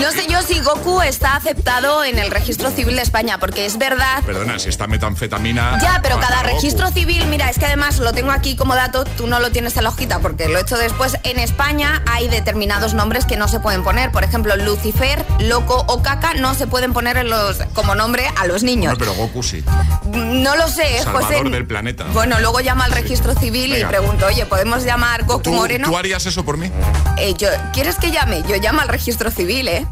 No 0.00 0.12
sé 0.12 0.26
yo 0.28 0.40
si 0.42 0.60
Goku 0.60 1.00
está 1.02 1.34
aceptado 1.36 2.04
en 2.04 2.18
el 2.18 2.30
registro 2.30 2.70
civil 2.70 2.96
de 2.96 3.02
España, 3.02 3.38
porque 3.38 3.66
es 3.66 3.78
verdad 3.78 4.22
Perdona, 4.24 4.58
si 4.58 4.68
está 4.68 4.86
metanfetamina. 4.86 5.78
Ya, 5.82 6.00
pero 6.02 6.20
cada 6.20 6.42
Goku. 6.42 6.54
registro 6.54 6.90
civil, 6.90 7.26
mira, 7.26 7.50
es 7.50 7.58
que 7.58 7.66
además 7.66 7.98
lo 7.98 8.12
tengo 8.12 8.30
aquí 8.30 8.54
como 8.54 8.74
dato, 8.74 9.04
tú 9.04 9.26
no 9.26 9.40
lo 9.40 9.50
tienes 9.50 9.76
en 9.76 9.84
la 9.84 9.90
hojita 9.90 10.20
porque 10.20 10.37
lo 10.46 10.58
he 10.58 10.60
hecho 10.60 10.76
después. 10.76 11.16
En 11.24 11.38
España 11.40 12.02
hay 12.06 12.28
determinados 12.28 12.94
nombres 12.94 13.24
que 13.24 13.36
no 13.36 13.48
se 13.48 13.58
pueden 13.58 13.82
poner. 13.82 14.12
Por 14.12 14.22
ejemplo, 14.22 14.54
Lucifer, 14.56 15.24
Loco 15.40 15.84
o 15.88 16.02
Caca 16.02 16.34
no 16.34 16.54
se 16.54 16.66
pueden 16.66 16.92
poner 16.92 17.16
en 17.16 17.30
los, 17.30 17.56
como 17.74 17.94
nombre 17.94 18.26
a 18.36 18.46
los 18.46 18.62
niños. 18.62 18.92
No, 18.92 18.98
pero 18.98 19.14
Goku 19.14 19.42
sí. 19.42 19.64
No 20.12 20.54
lo 20.56 20.68
sé, 20.68 20.98
Salvador 21.02 21.38
José. 21.38 21.50
del 21.50 21.66
planeta. 21.66 22.04
Bueno, 22.12 22.38
luego 22.40 22.60
llama 22.60 22.84
al 22.84 22.92
registro 22.92 23.34
civil 23.34 23.72
Venga. 23.72 23.86
y 23.86 23.88
pregunto, 23.88 24.26
oye, 24.26 24.46
¿podemos 24.46 24.84
llamar 24.84 25.24
Goku 25.24 25.40
¿Tú, 25.42 25.52
Moreno? 25.52 25.88
tú 25.88 25.96
harías 25.96 26.24
eso 26.26 26.44
por 26.44 26.56
mí? 26.58 26.70
Eh, 27.16 27.34
yo, 27.38 27.48
¿Quieres 27.72 27.96
que 27.96 28.10
llame? 28.10 28.42
Yo 28.46 28.56
llamo 28.56 28.80
al 28.82 28.88
registro 28.88 29.30
civil, 29.30 29.66
¿eh? 29.68 29.86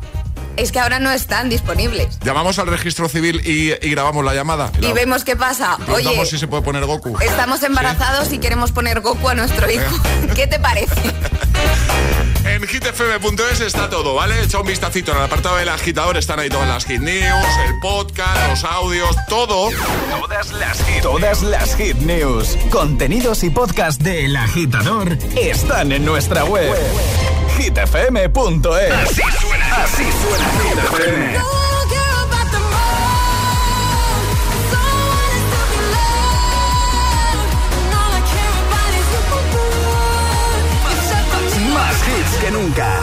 Es 0.56 0.72
que 0.72 0.80
ahora 0.80 0.98
no 0.98 1.10
están 1.10 1.48
disponibles. 1.48 2.18
Llamamos 2.24 2.58
al 2.58 2.66
registro 2.68 3.08
civil 3.08 3.42
y, 3.44 3.72
y 3.86 3.90
grabamos 3.90 4.24
la 4.24 4.34
llamada. 4.34 4.70
Y 4.78 4.86
la- 4.86 4.92
vemos 4.94 5.24
qué 5.24 5.36
pasa. 5.36 5.78
Oye, 5.92 6.24
si 6.26 6.38
se 6.38 6.46
puede 6.48 6.62
poner 6.62 6.84
Goku. 6.86 7.18
estamos 7.20 7.62
embarazados 7.62 8.32
y 8.32 8.38
queremos 8.38 8.72
poner 8.72 9.00
Goku 9.00 9.28
a 9.28 9.34
nuestro 9.34 9.70
hijo. 9.70 9.96
¿Qué 10.34 10.46
te 10.46 10.58
parece? 10.58 10.94
En 12.46 12.62
hitfm.es 12.66 13.60
está 13.60 13.90
todo, 13.90 14.14
¿vale? 14.14 14.40
Echa 14.42 14.60
un 14.60 14.66
vistacito 14.68 15.10
en 15.10 15.18
el 15.18 15.24
apartado 15.24 15.56
del 15.56 15.68
agitador. 15.68 16.16
Están 16.16 16.38
ahí 16.38 16.48
todas 16.48 16.68
las 16.68 16.84
hit 16.86 17.00
news, 17.00 17.44
el 17.66 17.78
podcast, 17.80 18.48
los 18.48 18.64
audios, 18.64 19.16
todo. 19.28 19.68
Todas 20.20 20.52
las 20.52 20.78
hit, 20.84 21.02
todas 21.02 21.42
las 21.42 21.74
hit 21.74 21.96
news, 21.98 22.56
contenidos 22.70 23.42
y 23.42 23.50
podcast 23.50 24.00
del 24.00 24.36
agitador 24.36 25.18
están 25.36 25.90
en 25.90 26.04
nuestra 26.04 26.44
web. 26.44 26.72
hitfm.es. 27.58 28.92
Así 28.92 29.22
suena, 29.40 29.82
así 29.82 30.04
suena 30.04 30.46
Hit 30.62 30.78
FM. 30.78 31.38
Más 41.72 41.96
hits 42.08 42.36
que 42.40 42.50
nunca. 42.50 43.00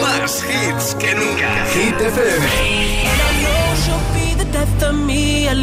Más 0.00 0.44
hits 0.48 0.94
que 0.94 1.14
nunca. 1.14 1.66
Hit 1.72 2.00
FM. 2.00 2.71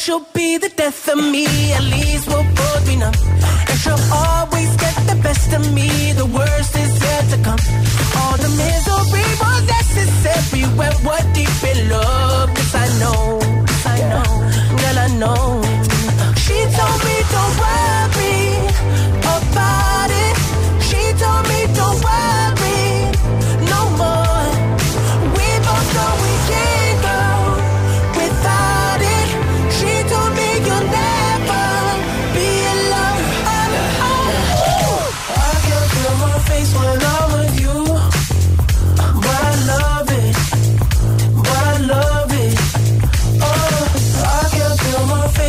she'll 0.00 0.26
be 0.32 0.56
the 0.56 0.70
death 0.70 1.08
of 1.08 1.18
me. 1.18 1.46
At 1.72 1.82
least 1.82 2.26
misery 8.60 9.26
was 9.40 9.62
necessary 9.76 10.64
when 10.78 10.92
we're 11.04 11.26
deep 11.32 11.60
in 11.72 11.88
love. 11.88 12.48
Cause 12.54 12.74
I 12.74 12.86
know, 13.00 13.38
cause 13.66 13.86
I 13.86 13.98
know, 14.12 14.28
girl, 14.80 14.98
I 14.98 15.08
know. 15.20 15.79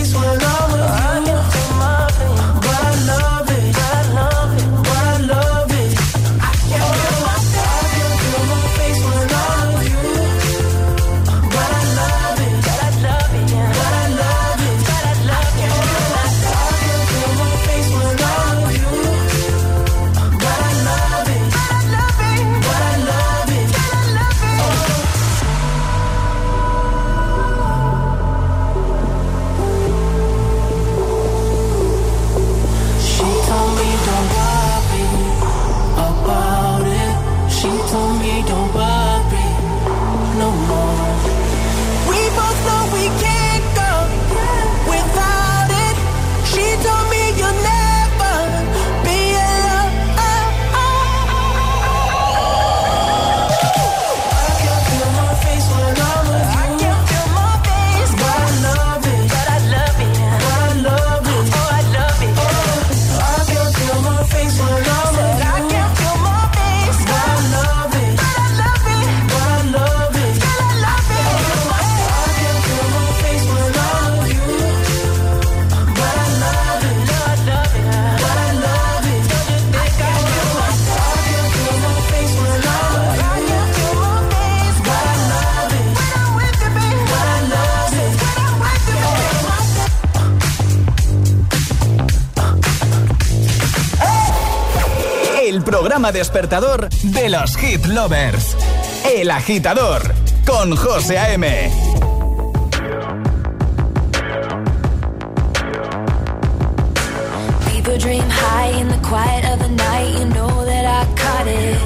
place 0.01 0.15
when 0.15 0.41
I 0.41 0.60
programa 96.01 96.17
despertador 96.17 96.89
de 96.89 97.29
los 97.29 97.55
hit 97.57 97.85
lovers. 97.85 98.57
El 99.05 99.29
agitador 99.29 100.01
con 100.47 100.75
José 100.75 101.19
A.M. 101.19 101.69
People 107.67 107.97
dream 107.99 108.27
high 108.27 108.81
in 108.81 108.87
the 108.87 108.97
quiet 109.07 109.45
of 109.45 109.59
the 109.59 109.69
night. 109.69 110.17
You 110.17 110.25
know 110.33 110.65
that 110.65 110.85
I 110.85 111.05
caught 111.21 111.47
it. 111.47 111.77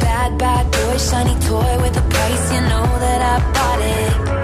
Bad, 0.00 0.38
bad 0.38 0.70
boy, 0.70 0.96
shiny 0.96 1.38
toy 1.46 1.78
with 1.82 1.94
a 1.98 2.08
price. 2.08 2.54
You 2.54 2.60
know 2.70 2.86
that 3.00 3.20
I 3.20 3.52
bought 3.52 3.80
it. 3.82 4.41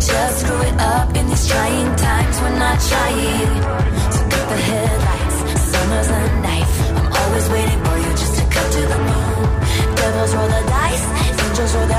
Just 0.00 0.40
screw 0.40 0.60
it 0.62 0.76
up 0.80 1.14
in 1.16 1.26
these 1.26 1.46
trying 1.48 1.96
times. 1.96 2.40
We're 2.40 2.58
not 2.58 2.78
trying. 2.90 3.52
So 4.14 4.20
cut 4.32 4.46
the 4.52 4.58
headlights, 4.68 5.38
summer's 5.70 6.08
a 6.08 6.20
knife. 6.42 6.74
I'm 6.98 7.12
always 7.20 7.46
waiting 7.50 7.80
for 7.84 7.96
you 8.04 8.10
just 8.22 8.34
to 8.38 8.44
cut 8.54 8.72
to 8.72 8.82
the 8.92 8.98
moon. 9.08 9.42
Devils 9.96 10.34
roll 10.34 10.48
the 10.48 10.62
dice, 10.76 11.04
angels 11.44 11.74
roll 11.74 11.86
their 11.86 11.97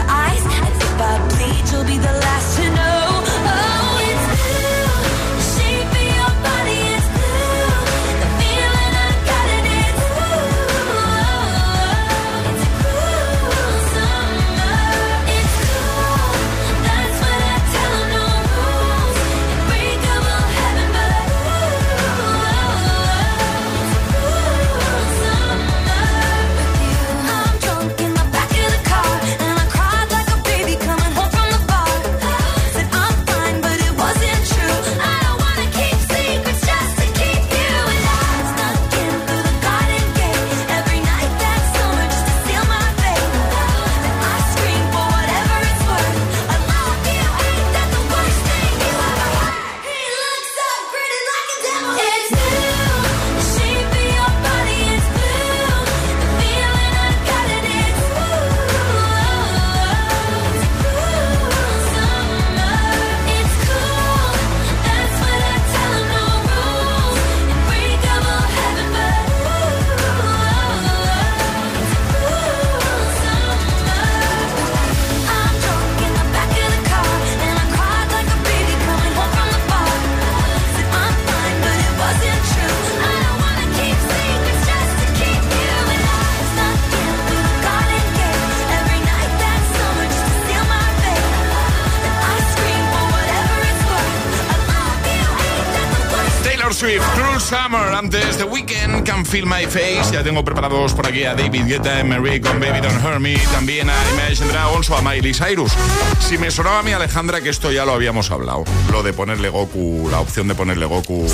Feel 99.30 99.46
My 99.46 99.66
Face. 99.66 100.12
Ya 100.12 100.24
tengo 100.24 100.44
preparados 100.44 100.94
por 100.94 101.06
aquí 101.06 101.24
a 101.24 101.36
David 101.36 101.66
Guetta, 101.68 102.04
Mary 102.04 102.42
con 102.42 102.60
Baby 102.60 102.82
Don't 102.82 103.06
Hurt 103.06 103.20
Me. 103.20 103.38
También 103.52 103.88
a 103.88 103.94
Imagine 104.14 104.48
Dragons 104.52 104.90
o 104.90 104.98
a 104.98 105.04
Miley 105.04 105.36
Cyrus. 105.36 105.72
Si 106.20 106.40
me 106.40 106.50
sonaba 106.50 106.80
a 106.80 106.84
mí, 106.84 106.94
Alejandra, 106.94 107.40
que 107.40 107.50
esto 107.50 107.72
ya 107.72 107.86
lo 107.86 107.94
habíamos 107.94 108.32
hablado. 108.32 108.64
Lo 108.92 109.04
de 109.04 109.14
ponerle 109.14 109.50
Goku, 109.50 110.10
la 110.10 110.20
opción 110.20 110.48
de 110.48 110.56
ponerle 110.56 110.88
Goku 110.88 111.28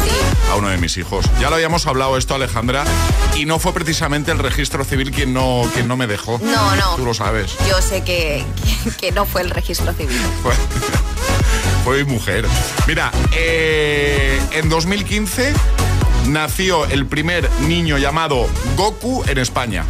a 0.52 0.56
uno 0.56 0.68
de 0.68 0.78
mis 0.78 0.98
hijos. 0.98 1.26
Ya 1.40 1.50
lo 1.50 1.56
habíamos 1.56 1.88
hablado 1.88 2.18
esto, 2.18 2.36
Alejandra. 2.36 2.84
Y 3.38 3.46
no 3.46 3.60
fue 3.60 3.74
precisamente 3.74 4.32
el 4.32 4.40
registro 4.40 4.84
civil 4.84 5.12
quien 5.12 5.34
no, 5.34 5.64
quien 5.74 5.88
no 5.88 5.96
me 5.96 6.06
dejó. 6.06 6.38
No, 6.44 6.76
no. 6.76 6.96
Tú 6.98 7.06
lo 7.06 7.14
sabes. 7.14 7.56
Yo 7.70 7.82
sé 7.82 8.04
que, 8.04 8.44
que, 9.00 9.14
no 9.14 9.26
fue 9.26 9.42
el 9.42 9.52
registro 9.52 9.94
civil. 9.94 10.20
fue 11.86 12.04
mi 12.04 12.12
mujer. 12.12 12.46
Mira, 12.88 13.12
eh, 13.32 14.42
en 14.52 14.68
2015 14.68 15.54
nació 16.28 16.86
el 16.86 17.06
primer 17.06 17.50
niño 17.62 17.98
llamado 17.98 18.48
Goku 18.76 19.24
en 19.28 19.38
España. 19.38 19.86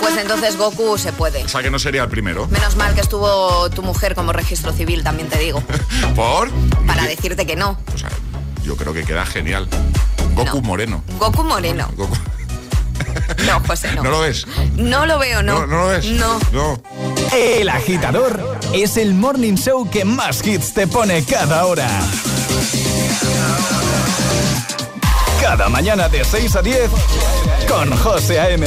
Pues 0.00 0.16
entonces 0.16 0.56
Goku 0.56 0.96
se 0.98 1.12
puede. 1.12 1.44
O 1.44 1.48
sea 1.48 1.62
que 1.62 1.70
no 1.70 1.78
sería 1.78 2.02
el 2.04 2.08
primero. 2.08 2.46
Menos 2.48 2.76
mal 2.76 2.94
que 2.94 3.00
estuvo 3.00 3.68
tu 3.70 3.82
mujer 3.82 4.14
como 4.14 4.32
registro 4.32 4.72
civil, 4.72 5.02
también 5.02 5.28
te 5.28 5.38
digo. 5.38 5.62
¿Por? 6.14 6.50
Para 6.86 7.04
decirte 7.04 7.46
que 7.46 7.56
no. 7.56 7.78
O 7.94 7.98
sea, 7.98 8.10
yo 8.62 8.76
creo 8.76 8.92
que 8.92 9.04
queda 9.04 9.26
genial. 9.26 9.68
Goku 10.34 10.62
Moreno. 10.62 11.02
Goku 11.18 11.42
Moreno. 11.42 11.88
No, 13.46 13.60
José, 13.66 13.92
no. 13.94 14.02
¿No 14.02 14.10
lo 14.10 14.20
ves? 14.20 14.46
No 14.76 15.06
lo 15.06 15.18
veo, 15.18 15.42
no. 15.42 15.60
¿No, 15.60 15.66
no 15.66 15.78
lo 15.78 15.86
ves? 15.88 16.06
No. 16.06 16.38
No. 16.52 16.82
El 17.32 17.68
agitador 17.68 18.58
es 18.72 18.96
el 18.96 19.14
morning 19.14 19.54
show 19.54 19.88
que 19.88 20.04
más 20.04 20.46
hits 20.46 20.72
te 20.72 20.86
pone 20.86 21.24
cada 21.24 21.66
hora. 21.66 21.88
Cada 25.48 25.70
mañana 25.70 26.10
de 26.10 26.22
6 26.22 26.56
a 26.56 26.60
10 26.60 26.90
con 27.66 27.90
José 27.96 28.38
A.M. 28.38 28.66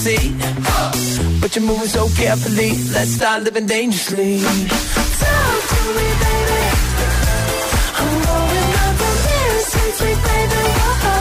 fantasy. 0.00 1.40
But 1.40 1.56
you're 1.56 1.64
moving 1.64 1.88
so 1.88 2.08
carefully, 2.16 2.70
let's 2.92 3.10
start 3.10 3.42
living 3.42 3.66
dangerously. 3.66 4.40
Talk 4.40 5.62
to 5.70 5.80
me, 5.96 6.06
baby. 6.22 6.62
I'm 7.98 8.08
rolling 8.26 8.72
up 8.84 8.94
the 9.00 9.10
mirror, 9.24 9.60
sweet, 9.70 9.94
sweet 9.94 10.18
baby. 10.24 10.62
Whoa. 10.80 11.19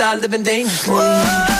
start 0.00 0.22
living 0.22 0.42
dangerously. 0.42 0.94
Whoa. 0.94 1.59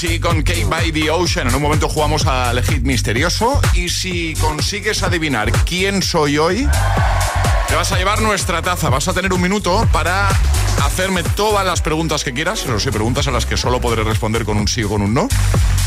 Avicii 0.00 0.18
con 0.18 0.42
Cake 0.42 0.64
by 0.64 0.92
the 0.92 1.10
Ocean. 1.10 1.48
En 1.48 1.54
un 1.54 1.60
momento 1.60 1.86
jugamos 1.86 2.24
al 2.24 2.62
hit 2.62 2.82
misterioso 2.82 3.60
y 3.74 3.90
si 3.90 4.34
consigues 4.34 5.02
adivinar 5.02 5.52
quién 5.64 6.00
soy 6.00 6.38
hoy, 6.38 6.66
te 7.68 7.74
vas 7.74 7.92
a 7.92 7.98
llevar 7.98 8.22
nuestra 8.22 8.62
taza. 8.62 8.88
Vas 8.88 9.08
a 9.08 9.12
tener 9.12 9.30
un 9.30 9.42
minuto 9.42 9.86
para 9.92 10.28
hacerme 10.82 11.22
todas 11.22 11.66
las 11.66 11.82
preguntas 11.82 12.24
que 12.24 12.32
quieras, 12.32 12.62
pero 12.64 12.80
si 12.80 12.90
preguntas 12.90 13.26
a 13.28 13.30
las 13.30 13.44
que 13.44 13.58
solo 13.58 13.78
podré 13.78 14.02
responder 14.02 14.46
con 14.46 14.56
un 14.56 14.68
sí 14.68 14.82
o 14.82 14.88
con 14.88 15.02
un 15.02 15.12
no. 15.12 15.28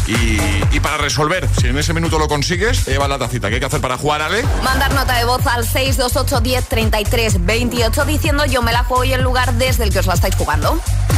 Y, 0.08 0.80
para 0.80 0.98
resolver, 0.98 1.48
si 1.60 1.68
en 1.68 1.78
ese 1.78 1.94
minuto 1.94 2.20
lo 2.20 2.28
consigues, 2.28 2.84
te 2.84 2.92
llevas 2.92 3.08
la 3.08 3.18
tacita. 3.18 3.48
¿Qué 3.48 3.56
hay 3.56 3.60
que 3.60 3.68
hacer 3.68 3.80
para 3.80 3.98
jugar, 3.98 4.22
Ale? 4.22 4.44
Mandar 4.62 4.94
nota 4.94 5.18
de 5.18 5.26
voz 5.26 5.46
al 5.48 5.66
628 5.66 6.42
10 6.42 6.66
33 6.68 7.46
28 7.46 8.06
diciendo 8.06 8.46
yo 8.46 8.62
me 8.62 8.74
la 8.74 8.84
juego 8.84 9.04
y 9.06 9.14
el 9.14 9.22
lugar 9.22 9.54
desde 9.54 9.86
el 9.86 9.92
que 9.94 10.00
os 10.00 10.06
la 10.06 10.16
estáis 10.16 10.36
jugando. 10.36 10.78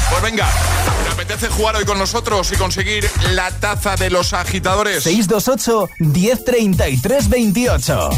Pues 0.10 0.22
venga, 0.22 0.48
¿te 1.04 1.14
apetece 1.14 1.48
jugar 1.50 1.76
hoy 1.78 1.86
con 1.86 1.98
nosotros 1.98 2.52
y 2.52 2.58
conseguir 2.58 3.10
la 3.32 3.50
taza 3.52 3.96
de 3.96 4.12
los 4.12 4.34
agitadores? 4.34 5.04
628 5.04 5.90
10 6.00 6.46
33 6.46 7.30
28. 7.30 8.10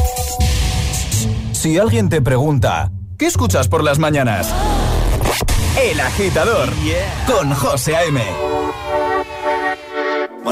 Si 1.53 1.77
alguien 1.77 2.09
te 2.09 2.21
pregunta, 2.21 2.91
¿qué 3.17 3.25
escuchas 3.25 3.67
por 3.67 3.83
las 3.83 3.99
mañanas? 3.99 4.47
El 5.81 5.99
agitador 5.99 6.69
con 7.27 7.53
José 7.53 7.95
A.M. 7.95 8.46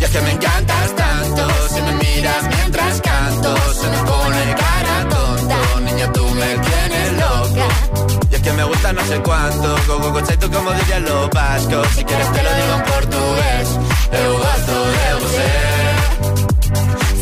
Y 0.00 0.04
es 0.04 0.10
que 0.10 0.20
me 0.20 0.30
encantas 0.32 0.94
tanto, 0.94 1.48
si 1.74 1.80
me 1.82 1.92
miras 1.92 2.42
mientras 2.48 3.00
canto, 3.00 3.56
se 3.74 3.88
me 3.88 3.98
pone 3.98 4.54
cara 4.54 5.08
tonta. 5.08 5.80
Niña, 5.80 6.12
tú 6.12 6.24
me 6.28 6.58
tienes 6.58 7.12
loca. 7.14 7.68
Y 8.30 8.34
es 8.34 8.42
que 8.42 8.52
me 8.52 8.64
gusta 8.64 8.92
no 8.92 9.04
sé 9.06 9.20
cuánto, 9.22 9.76
go, 9.86 10.12
go, 10.12 10.22
tú 10.22 10.50
como 10.50 10.72
dirían 10.72 11.04
los 11.04 11.30
vascos. 11.30 11.88
Si 11.96 12.04
quieres 12.04 12.32
te 12.32 12.42
lo 12.42 12.54
digo 12.54 12.74
en 12.76 12.82
portugués, 12.92 13.68
eu 14.12 14.32
gosto 14.38 14.74
de 14.94 15.14
você. 15.20 15.75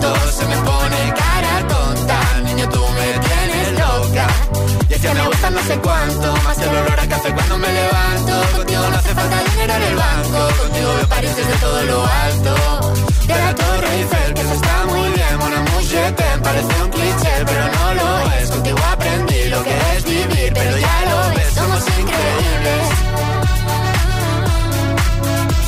se 0.00 0.46
me 0.46 0.56
pone 0.56 1.14
cara 1.14 1.68
tonta, 1.68 2.20
niño 2.44 2.68
tú 2.70 2.82
me 2.96 3.18
tienes 3.26 3.72
loca. 3.78 4.26
Y 4.88 4.94
es 4.94 5.00
que 5.00 5.14
me 5.14 5.26
gusta 5.26 5.50
no 5.50 5.62
sé 5.62 5.78
cuánto, 5.78 6.36
más 6.44 6.58
el 6.58 6.68
olor 6.70 7.00
a 7.00 7.06
café 7.06 7.34
cuando 7.34 7.58
me 7.58 7.68
levanto. 7.72 8.32
Contigo 8.56 8.82
no 8.90 8.96
hace 8.96 9.14
falta 9.14 9.36
dinero 9.50 9.74
en 9.74 9.82
el 9.82 9.96
banco, 9.96 10.38
contigo 10.62 10.94
me 10.98 11.06
París 11.06 11.36
desde 11.36 11.52
todo 11.58 11.82
lo 11.82 12.06
alto. 12.06 12.54
De 13.26 13.34
la 13.34 13.54
Torre 13.54 13.94
Eiffel, 13.96 14.34
que 14.34 14.40
eso 14.40 14.54
está 14.54 14.86
muy 14.86 15.08
bien, 15.10 15.34
una 15.46 15.60
muchete, 15.72 16.24
parece 16.42 16.82
un 16.82 16.90
cliché, 16.90 17.34
pero 17.46 17.64
no 17.76 17.94
lo 17.94 18.32
es. 18.32 18.50
Contigo 18.50 18.78
aprendí 18.90 19.44
lo 19.50 19.62
que 19.62 19.76
es 19.96 20.04
vivir, 20.04 20.52
pero 20.54 20.78
ya 20.78 21.04
lo 21.10 21.36
ves, 21.36 21.52
somos 21.54 21.82
increíbles. 22.00 22.82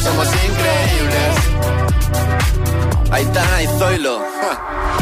Somos 0.03 0.28
increíbles. 0.49 1.33
Aitana 3.12 3.62
y 3.62 3.66
Zoilo. 3.78 4.11
Son 4.62 5.01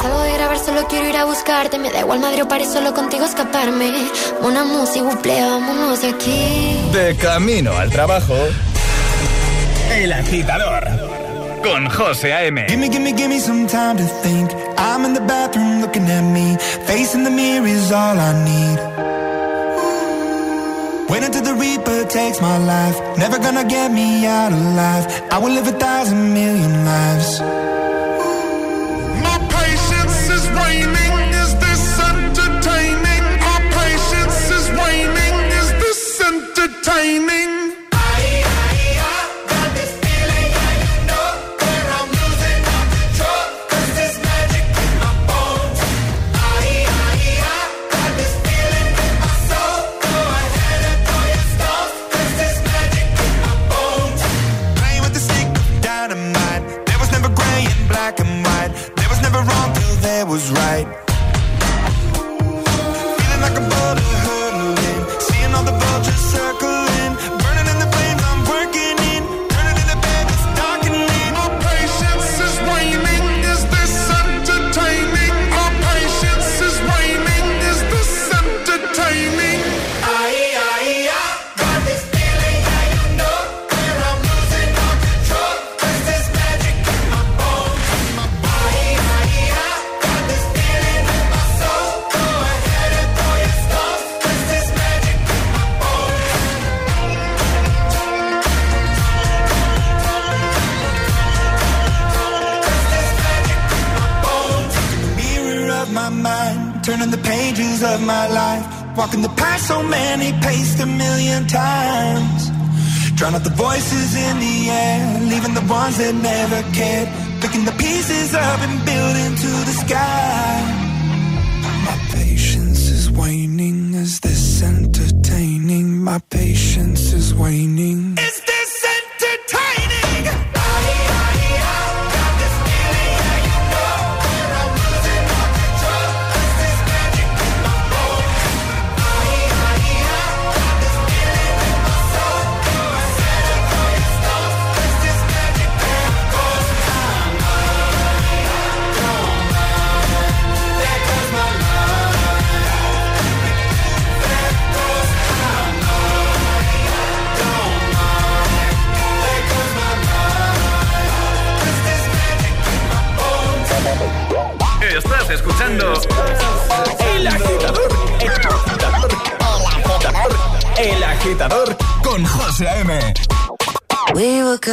Salgo 0.00 0.20
de 0.22 0.32
grabar, 0.34 0.58
solo 0.58 0.86
quiero 0.88 1.08
ir 1.08 1.16
a 1.16 1.24
buscarte. 1.24 1.78
Me 1.78 1.90
da 1.90 2.00
igual 2.00 2.20
Madrid 2.20 2.42
o 2.42 2.48
París, 2.48 2.68
solo 2.72 2.94
contigo 2.94 3.24
escaparme. 3.24 3.92
Una 4.42 4.64
música, 4.64 5.04
buple, 5.04 5.40
vámonos 5.40 6.02
de 6.02 6.08
aquí. 6.08 6.76
De 6.92 7.16
camino 7.16 7.76
al 7.76 7.90
trabajo. 7.90 8.34
El 9.92 10.12
agitador. 10.12 10.84
Con 11.62 11.88
José 11.88 12.32
A.M. 12.32 12.66
Gimme, 12.68 12.88
gimme, 12.88 13.12
gimme 13.12 13.38
some 13.38 13.66
time 13.66 13.96
to 13.96 14.04
think. 14.22 14.50
I'm 14.78 15.04
in 15.04 15.14
the 15.14 15.20
bathroom 15.20 15.80
looking 15.80 16.08
at 16.10 16.22
me. 16.22 16.56
Facing 16.86 17.24
the 17.24 17.30
mirror 17.30 17.66
is 17.66 17.92
all 17.92 18.18
I 18.18 18.32
need. 18.44 18.78
Wait 21.08 21.22
until 21.22 21.42
the 21.42 21.54
Reaper 21.54 22.04
takes 22.08 22.40
my 22.40 22.56
life. 22.58 22.96
Never 23.16 23.38
gonna 23.38 23.64
get 23.64 23.92
me 23.92 24.26
out 24.26 24.52
alive. 24.52 25.06
I 25.30 25.38
will 25.38 25.52
live 25.52 25.68
a 25.68 25.78
thousand 25.78 26.32
million 26.32 26.84
lives. 26.84 27.81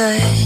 Good, 0.00 0.39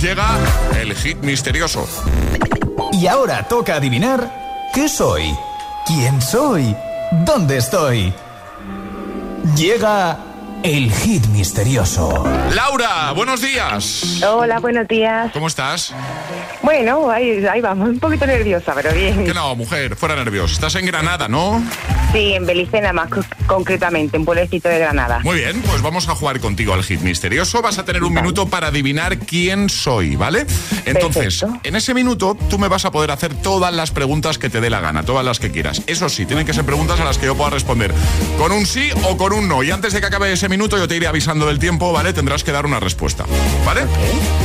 Llega 0.00 0.28
el 0.80 0.94
hit 0.94 1.18
misterioso. 1.18 1.86
Y 2.90 3.06
ahora 3.06 3.46
toca 3.46 3.74
adivinar 3.74 4.70
qué 4.72 4.88
soy, 4.88 5.36
quién 5.86 6.22
soy, 6.22 6.74
dónde 7.26 7.58
estoy. 7.58 8.10
Llega 9.54 10.16
el 10.62 10.90
hit 10.90 11.26
misterioso. 11.26 12.24
Laura, 12.54 13.12
buenos 13.12 13.42
días. 13.42 14.22
Hola, 14.26 14.58
buenos 14.58 14.88
días. 14.88 15.32
¿Cómo 15.34 15.48
estás? 15.48 15.94
Bueno, 16.62 17.10
ahí, 17.10 17.44
ahí 17.44 17.60
vamos, 17.60 17.90
un 17.90 18.00
poquito 18.00 18.26
nerviosa, 18.26 18.72
pero 18.74 18.94
bien. 18.94 19.26
Que 19.26 19.34
no, 19.34 19.54
mujer, 19.54 19.96
fuera 19.96 20.16
nerviosa. 20.16 20.54
Estás 20.54 20.76
en 20.76 20.86
Granada, 20.86 21.28
¿no? 21.28 21.62
Sí, 22.12 22.32
en 22.32 22.46
Belicena 22.46 22.94
más 22.94 23.10
concretamente, 23.46 24.16
en 24.16 24.24
pueblecito 24.24 24.68
de 24.68 24.78
Granada. 24.78 25.20
Muy 25.22 25.38
bien, 25.38 25.60
pues 25.62 25.82
vamos 25.82 26.08
a 26.08 26.14
jugar 26.14 26.40
contigo 26.40 26.74
al 26.74 26.82
hit 26.82 27.00
misterioso. 27.00 27.62
Vas 27.62 27.78
a 27.78 27.84
tener 27.84 28.02
un 28.04 28.14
minuto 28.14 28.46
para 28.46 28.68
adivinar 28.68 29.18
quién 29.18 29.68
soy, 29.68 30.16
¿vale? 30.16 30.46
Entonces, 30.84 31.40
Perfecto. 31.40 31.60
en 31.68 31.76
ese 31.76 31.94
minuto 31.94 32.36
tú 32.48 32.58
me 32.58 32.68
vas 32.68 32.84
a 32.84 32.90
poder 32.90 33.10
hacer 33.10 33.34
todas 33.34 33.74
las 33.74 33.90
preguntas 33.90 34.38
que 34.38 34.50
te 34.50 34.60
dé 34.60 34.70
la 34.70 34.80
gana, 34.80 35.02
todas 35.02 35.24
las 35.24 35.38
que 35.40 35.50
quieras. 35.50 35.82
Eso 35.86 36.08
sí, 36.08 36.26
tienen 36.26 36.46
que 36.46 36.52
ser 36.52 36.64
preguntas 36.64 37.00
a 37.00 37.04
las 37.04 37.18
que 37.18 37.26
yo 37.26 37.36
pueda 37.36 37.50
responder 37.50 37.92
con 38.38 38.52
un 38.52 38.66
sí 38.66 38.90
o 39.04 39.16
con 39.16 39.32
un 39.32 39.48
no. 39.48 39.62
Y 39.62 39.70
antes 39.70 39.92
de 39.92 40.00
que 40.00 40.06
acabe 40.06 40.32
ese 40.32 40.48
minuto 40.48 40.78
yo 40.78 40.88
te 40.88 40.96
iré 40.96 41.06
avisando 41.06 41.46
del 41.46 41.58
tiempo, 41.58 41.92
¿vale? 41.92 42.12
Tendrás 42.12 42.44
que 42.44 42.52
dar 42.52 42.66
una 42.66 42.80
respuesta, 42.80 43.24
¿vale? 43.64 43.82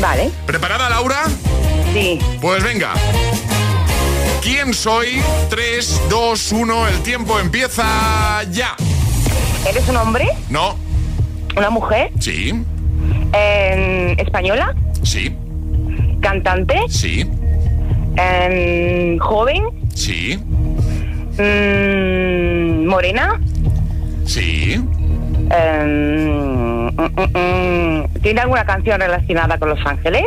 Vale. 0.02 0.32
¿Preparada, 0.46 0.90
Laura? 0.90 1.24
Sí. 1.94 2.20
Pues 2.42 2.64
venga. 2.64 2.94
¿Quién 4.46 4.76
soy? 4.76 5.20
3, 5.50 6.04
2, 6.08 6.52
1, 6.52 6.88
el 6.90 7.02
tiempo 7.02 7.40
empieza 7.40 8.44
ya. 8.52 8.76
¿Eres 9.68 9.90
un 9.90 9.98
hombre? 9.98 10.28
No, 10.52 10.78
¿Una 11.58 11.72
mujer? 11.72 12.12
sí, 12.20 12.54
Eh, 13.34 14.16
¿Española? 14.20 14.76
sí, 15.02 15.36
¿Cantante? 16.22 16.80
sí, 16.90 17.26
Eh, 18.18 19.18
¿Joven? 19.20 19.64
sí, 19.96 20.38
Mm, 21.38 22.86
¿Morena? 22.88 23.42
sí. 24.26 24.80
Eh, 25.52 26.90
mm, 26.96 27.02
mm, 27.02 27.38
mm, 27.38 28.06
¿Tiene 28.22 28.42
alguna 28.42 28.64
canción 28.66 29.00
relacionada 29.02 29.58
con 29.58 29.70
Los 29.70 29.86
Ángeles? 29.86 30.24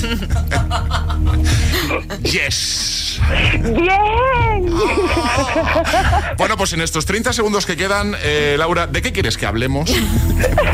Yes. 2.22 3.20
¡Bien! 3.62 4.74
Bueno, 6.36 6.56
pues 6.56 6.72
en 6.72 6.80
estos 6.80 7.04
30 7.04 7.32
segundos 7.34 7.66
que 7.66 7.76
quedan, 7.76 8.16
eh, 8.22 8.56
Laura, 8.58 8.86
¿de 8.86 9.02
qué 9.02 9.12
quieres 9.12 9.36
que 9.36 9.44
hablemos? 9.46 9.90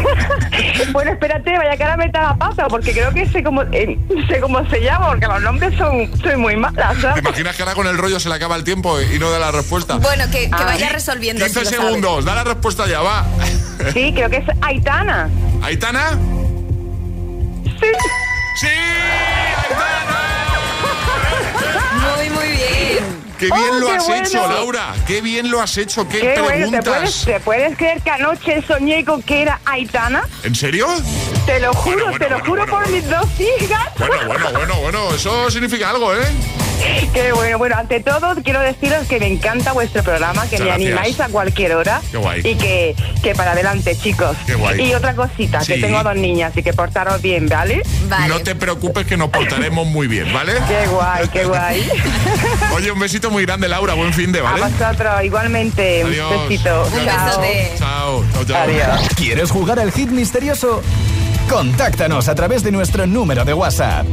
bueno, 0.93 1.11
espérate, 1.11 1.59
vaya 1.59 1.77
que 1.77 1.83
ahora 1.83 1.97
me 1.97 2.09
la 2.09 2.37
pata, 2.37 2.69
porque 2.69 2.93
creo 2.93 3.13
que 3.13 3.27
sé 3.29 3.43
cómo, 3.43 3.63
eh, 3.73 3.99
sé 4.29 4.39
cómo 4.41 4.65
se 4.71 4.81
llama, 4.81 5.09
porque 5.09 5.27
los 5.27 5.43
nombres 5.43 5.77
son, 5.77 6.09
soy 6.23 6.37
muy 6.37 6.55
mala, 6.57 6.91
¿Te 6.95 7.01
¿sabes? 7.01 7.19
imaginas 7.23 7.57
que 7.57 7.63
ahora 7.63 7.75
con 7.75 7.87
el 7.89 7.99
rollo 7.99 8.21
se 8.21 8.29
le 8.29 8.37
acaba 8.37 8.55
el 8.55 8.63
tiempo 8.63 9.01
y 9.01 9.19
no 9.19 9.29
da 9.31 9.41
la 9.41 9.51
respuesta? 9.51 9.97
Bueno, 9.97 10.25
que, 10.31 10.49
que 10.49 10.51
Ah. 10.53 10.65
vaya 10.67 10.89
resolviendo. 10.91 11.45
15 11.45 11.65
si 11.65 11.75
segundos, 11.75 12.25
da 12.25 12.35
la 12.37 12.45
respuesta 12.45 12.87
ya, 12.87 13.01
va. 13.01 13.27
Sí, 13.93 14.13
creo 14.15 14.31
que 14.31 14.37
es 14.37 14.45
Aitana. 14.63 15.29
¿Aitana? 15.63 16.17
Sí. 17.81 17.87
¡Sí! 18.57 18.67
¡Aitana! 18.67 20.17
Muy, 22.17 22.31
muy 22.31 22.49
bien. 22.49 23.25
Qué 23.39 23.47
bien 23.47 23.59
Oh, 23.71 23.79
lo 23.81 23.87
qué 23.89 23.93
has 23.97 24.07
bueno. 24.07 24.27
hecho, 24.27 24.49
Laura. 24.49 24.95
Qué 25.07 25.21
bien 25.21 25.51
lo 25.51 25.61
has 25.61 25.77
hecho. 25.77 26.09
Qué, 26.09 26.21
Qué 26.21 26.41
bueno, 26.41 26.71
¿te 26.71 26.83
preguntas. 26.83 26.85
puedes, 26.85 27.25
¿te 27.25 27.41
puedes 27.41 27.77
creer 27.77 28.01
que 28.03 28.11
anoche 28.11 28.63
soñé 28.67 29.05
con 29.05 29.23
que 29.23 29.43
era 29.43 29.61
Aitana? 29.67 30.23
¿En 30.43 30.55
serio? 30.55 30.87
Te 31.45 31.61
lo 31.61 31.75
juro, 31.75 32.07
bueno, 32.07 32.19
te 32.19 32.31
lo 32.31 32.39
bueno, 32.39 32.45
juro 32.47 32.63
bueno, 32.67 32.79
por 32.79 32.89
mis 32.89 33.11
dos 33.11 33.27
hijas. 33.41 33.89
Bueno, 33.99 34.17
bueno, 34.27 34.51
bueno, 34.53 34.75
bueno. 34.81 35.15
Eso 35.15 35.51
significa 35.51 35.91
algo, 35.91 36.15
¿eh? 36.15 36.25
Qué 37.15 37.33
bueno, 37.33 37.59
bueno, 37.59 37.77
ante 37.77 38.01
todo 38.01 38.35
quiero 38.43 38.61
deciros 38.61 39.07
que 39.09 39.19
me 39.19 39.27
encanta 39.27 39.73
vuestro 39.73 40.03
programa, 40.03 40.43
que 40.49 40.59
Muchas 40.59 40.61
me 40.61 40.67
gracias. 40.67 40.87
animáis 40.93 41.21
a 41.21 41.29
cualquier 41.29 41.73
hora. 41.75 42.01
Qué 42.11 42.17
guay. 42.19 42.41
Y 42.45 42.55
que, 42.57 42.95
que 43.23 43.35
para 43.35 43.53
adelante, 43.53 43.97
chicos. 43.97 44.37
Qué 44.47 44.55
guay. 44.55 44.81
Y 44.83 44.95
otra 44.95 45.15
cosita, 45.15 45.61
Sí. 45.61 45.75
que 45.75 45.81
tengo 45.81 46.03
dos 46.03 46.17
niñas 46.17 46.57
y 46.57 46.63
que 46.63 46.73
portaros 46.73 47.21
bien, 47.23 47.49
¿vale? 47.49 47.83
No 48.29 48.41
te 48.41 48.55
preocupes 48.55 49.07
que 49.07 49.17
nos 49.17 49.31
portaremos 49.31 49.87
muy 49.87 50.07
bien, 50.07 50.33
¿vale? 50.33 50.53
Qué 50.69 50.87
guay, 50.89 51.29
qué 51.29 51.45
guay. 51.45 51.89
Oye, 52.75 52.91
un 52.93 52.99
besito 52.99 53.31
muy 53.31 53.45
grande, 53.47 53.69
Laura. 53.69 53.95
Buen 53.95 54.13
fin 54.13 54.33
de, 54.33 54.41
¿vale? 54.43 54.63
A 54.63 54.69
vosotros, 54.69 55.25
igualmente. 55.25 56.03
Adiós. 56.03 56.33
Un 56.33 56.49
besito. 56.49 56.85
Un 56.93 57.05
Chao. 57.05 57.27
besote. 57.27 57.73
Chao, 57.79 58.25
chao, 58.33 58.45
chao. 58.45 58.99
¿Quieres 59.17 59.51
jugar 59.51 59.79
al 59.79 59.93
hit 59.93 60.11
misterioso? 60.11 60.83
Contáctanos 61.49 62.29
a 62.29 62.35
través 62.35 62.63
de 62.63 62.73
nuestro 62.73 63.07
número 63.07 63.45
de 63.45 63.55
WhatsApp. 63.55 64.07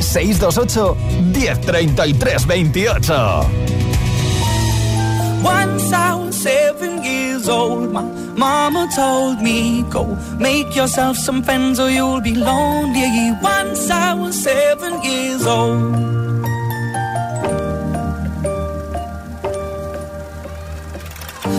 628 0.00 0.96
1033 1.32 2.46
28. 2.46 3.46
Once 5.42 5.92
I 5.92 6.14
was 6.14 6.34
seven 6.34 7.02
years 7.04 7.48
old, 7.48 7.92
my 7.92 8.02
mama 8.36 8.88
told 8.96 9.40
me, 9.40 9.82
Go 9.90 10.16
make 10.38 10.74
yourself 10.74 11.16
some 11.16 11.42
friends 11.42 11.78
or 11.78 11.90
you'll 11.90 12.20
be 12.20 12.34
lonely. 12.34 13.32
Once 13.42 13.90
I 13.90 14.14
was 14.14 14.34
seven 14.34 15.02
years 15.02 15.46
old. 15.46 16.17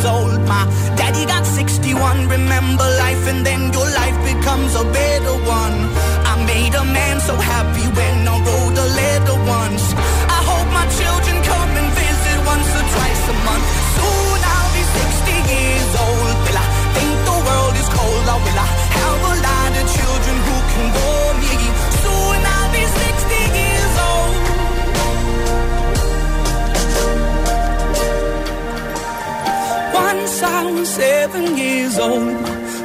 years 0.00 0.12
old. 0.12 0.40
My 0.48 0.64
daddy 0.96 1.26
got 1.26 1.46
61. 1.46 2.28
Remember 2.28 2.84
life, 2.98 3.26
and 3.28 3.44
then 3.44 3.72
your 3.72 3.88
life 4.00 4.18
becomes 4.24 4.74
a 4.74 4.84
better 4.84 5.36
one. 5.46 5.69
I 30.42 30.70
was 30.72 30.88
seven 30.88 31.56
years 31.56 31.98
old. 31.98 32.34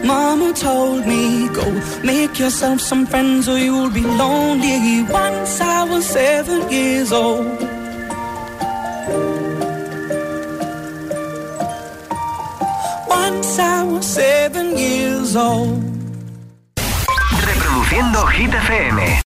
Mama 0.03 0.53
told 0.53 1.05
me, 1.07 1.47
go 1.49 1.65
make 2.03 2.37
yourself 2.37 2.79
some 2.81 3.05
friends 3.05 3.47
or 3.47 3.57
you'll 3.57 3.89
be 3.89 4.01
lonely. 4.01 5.03
Once 5.03 5.59
I 5.61 5.83
was 5.83 6.05
seven 6.05 6.69
years 6.71 7.11
old. 7.11 7.45
Once 13.07 13.59
I 13.59 13.83
was 13.83 14.05
seven 14.05 14.77
years 14.77 15.35
old. 15.35 15.81
Reproduciendo 17.47 18.25
Hit 18.31 18.51
FM. 18.51 19.23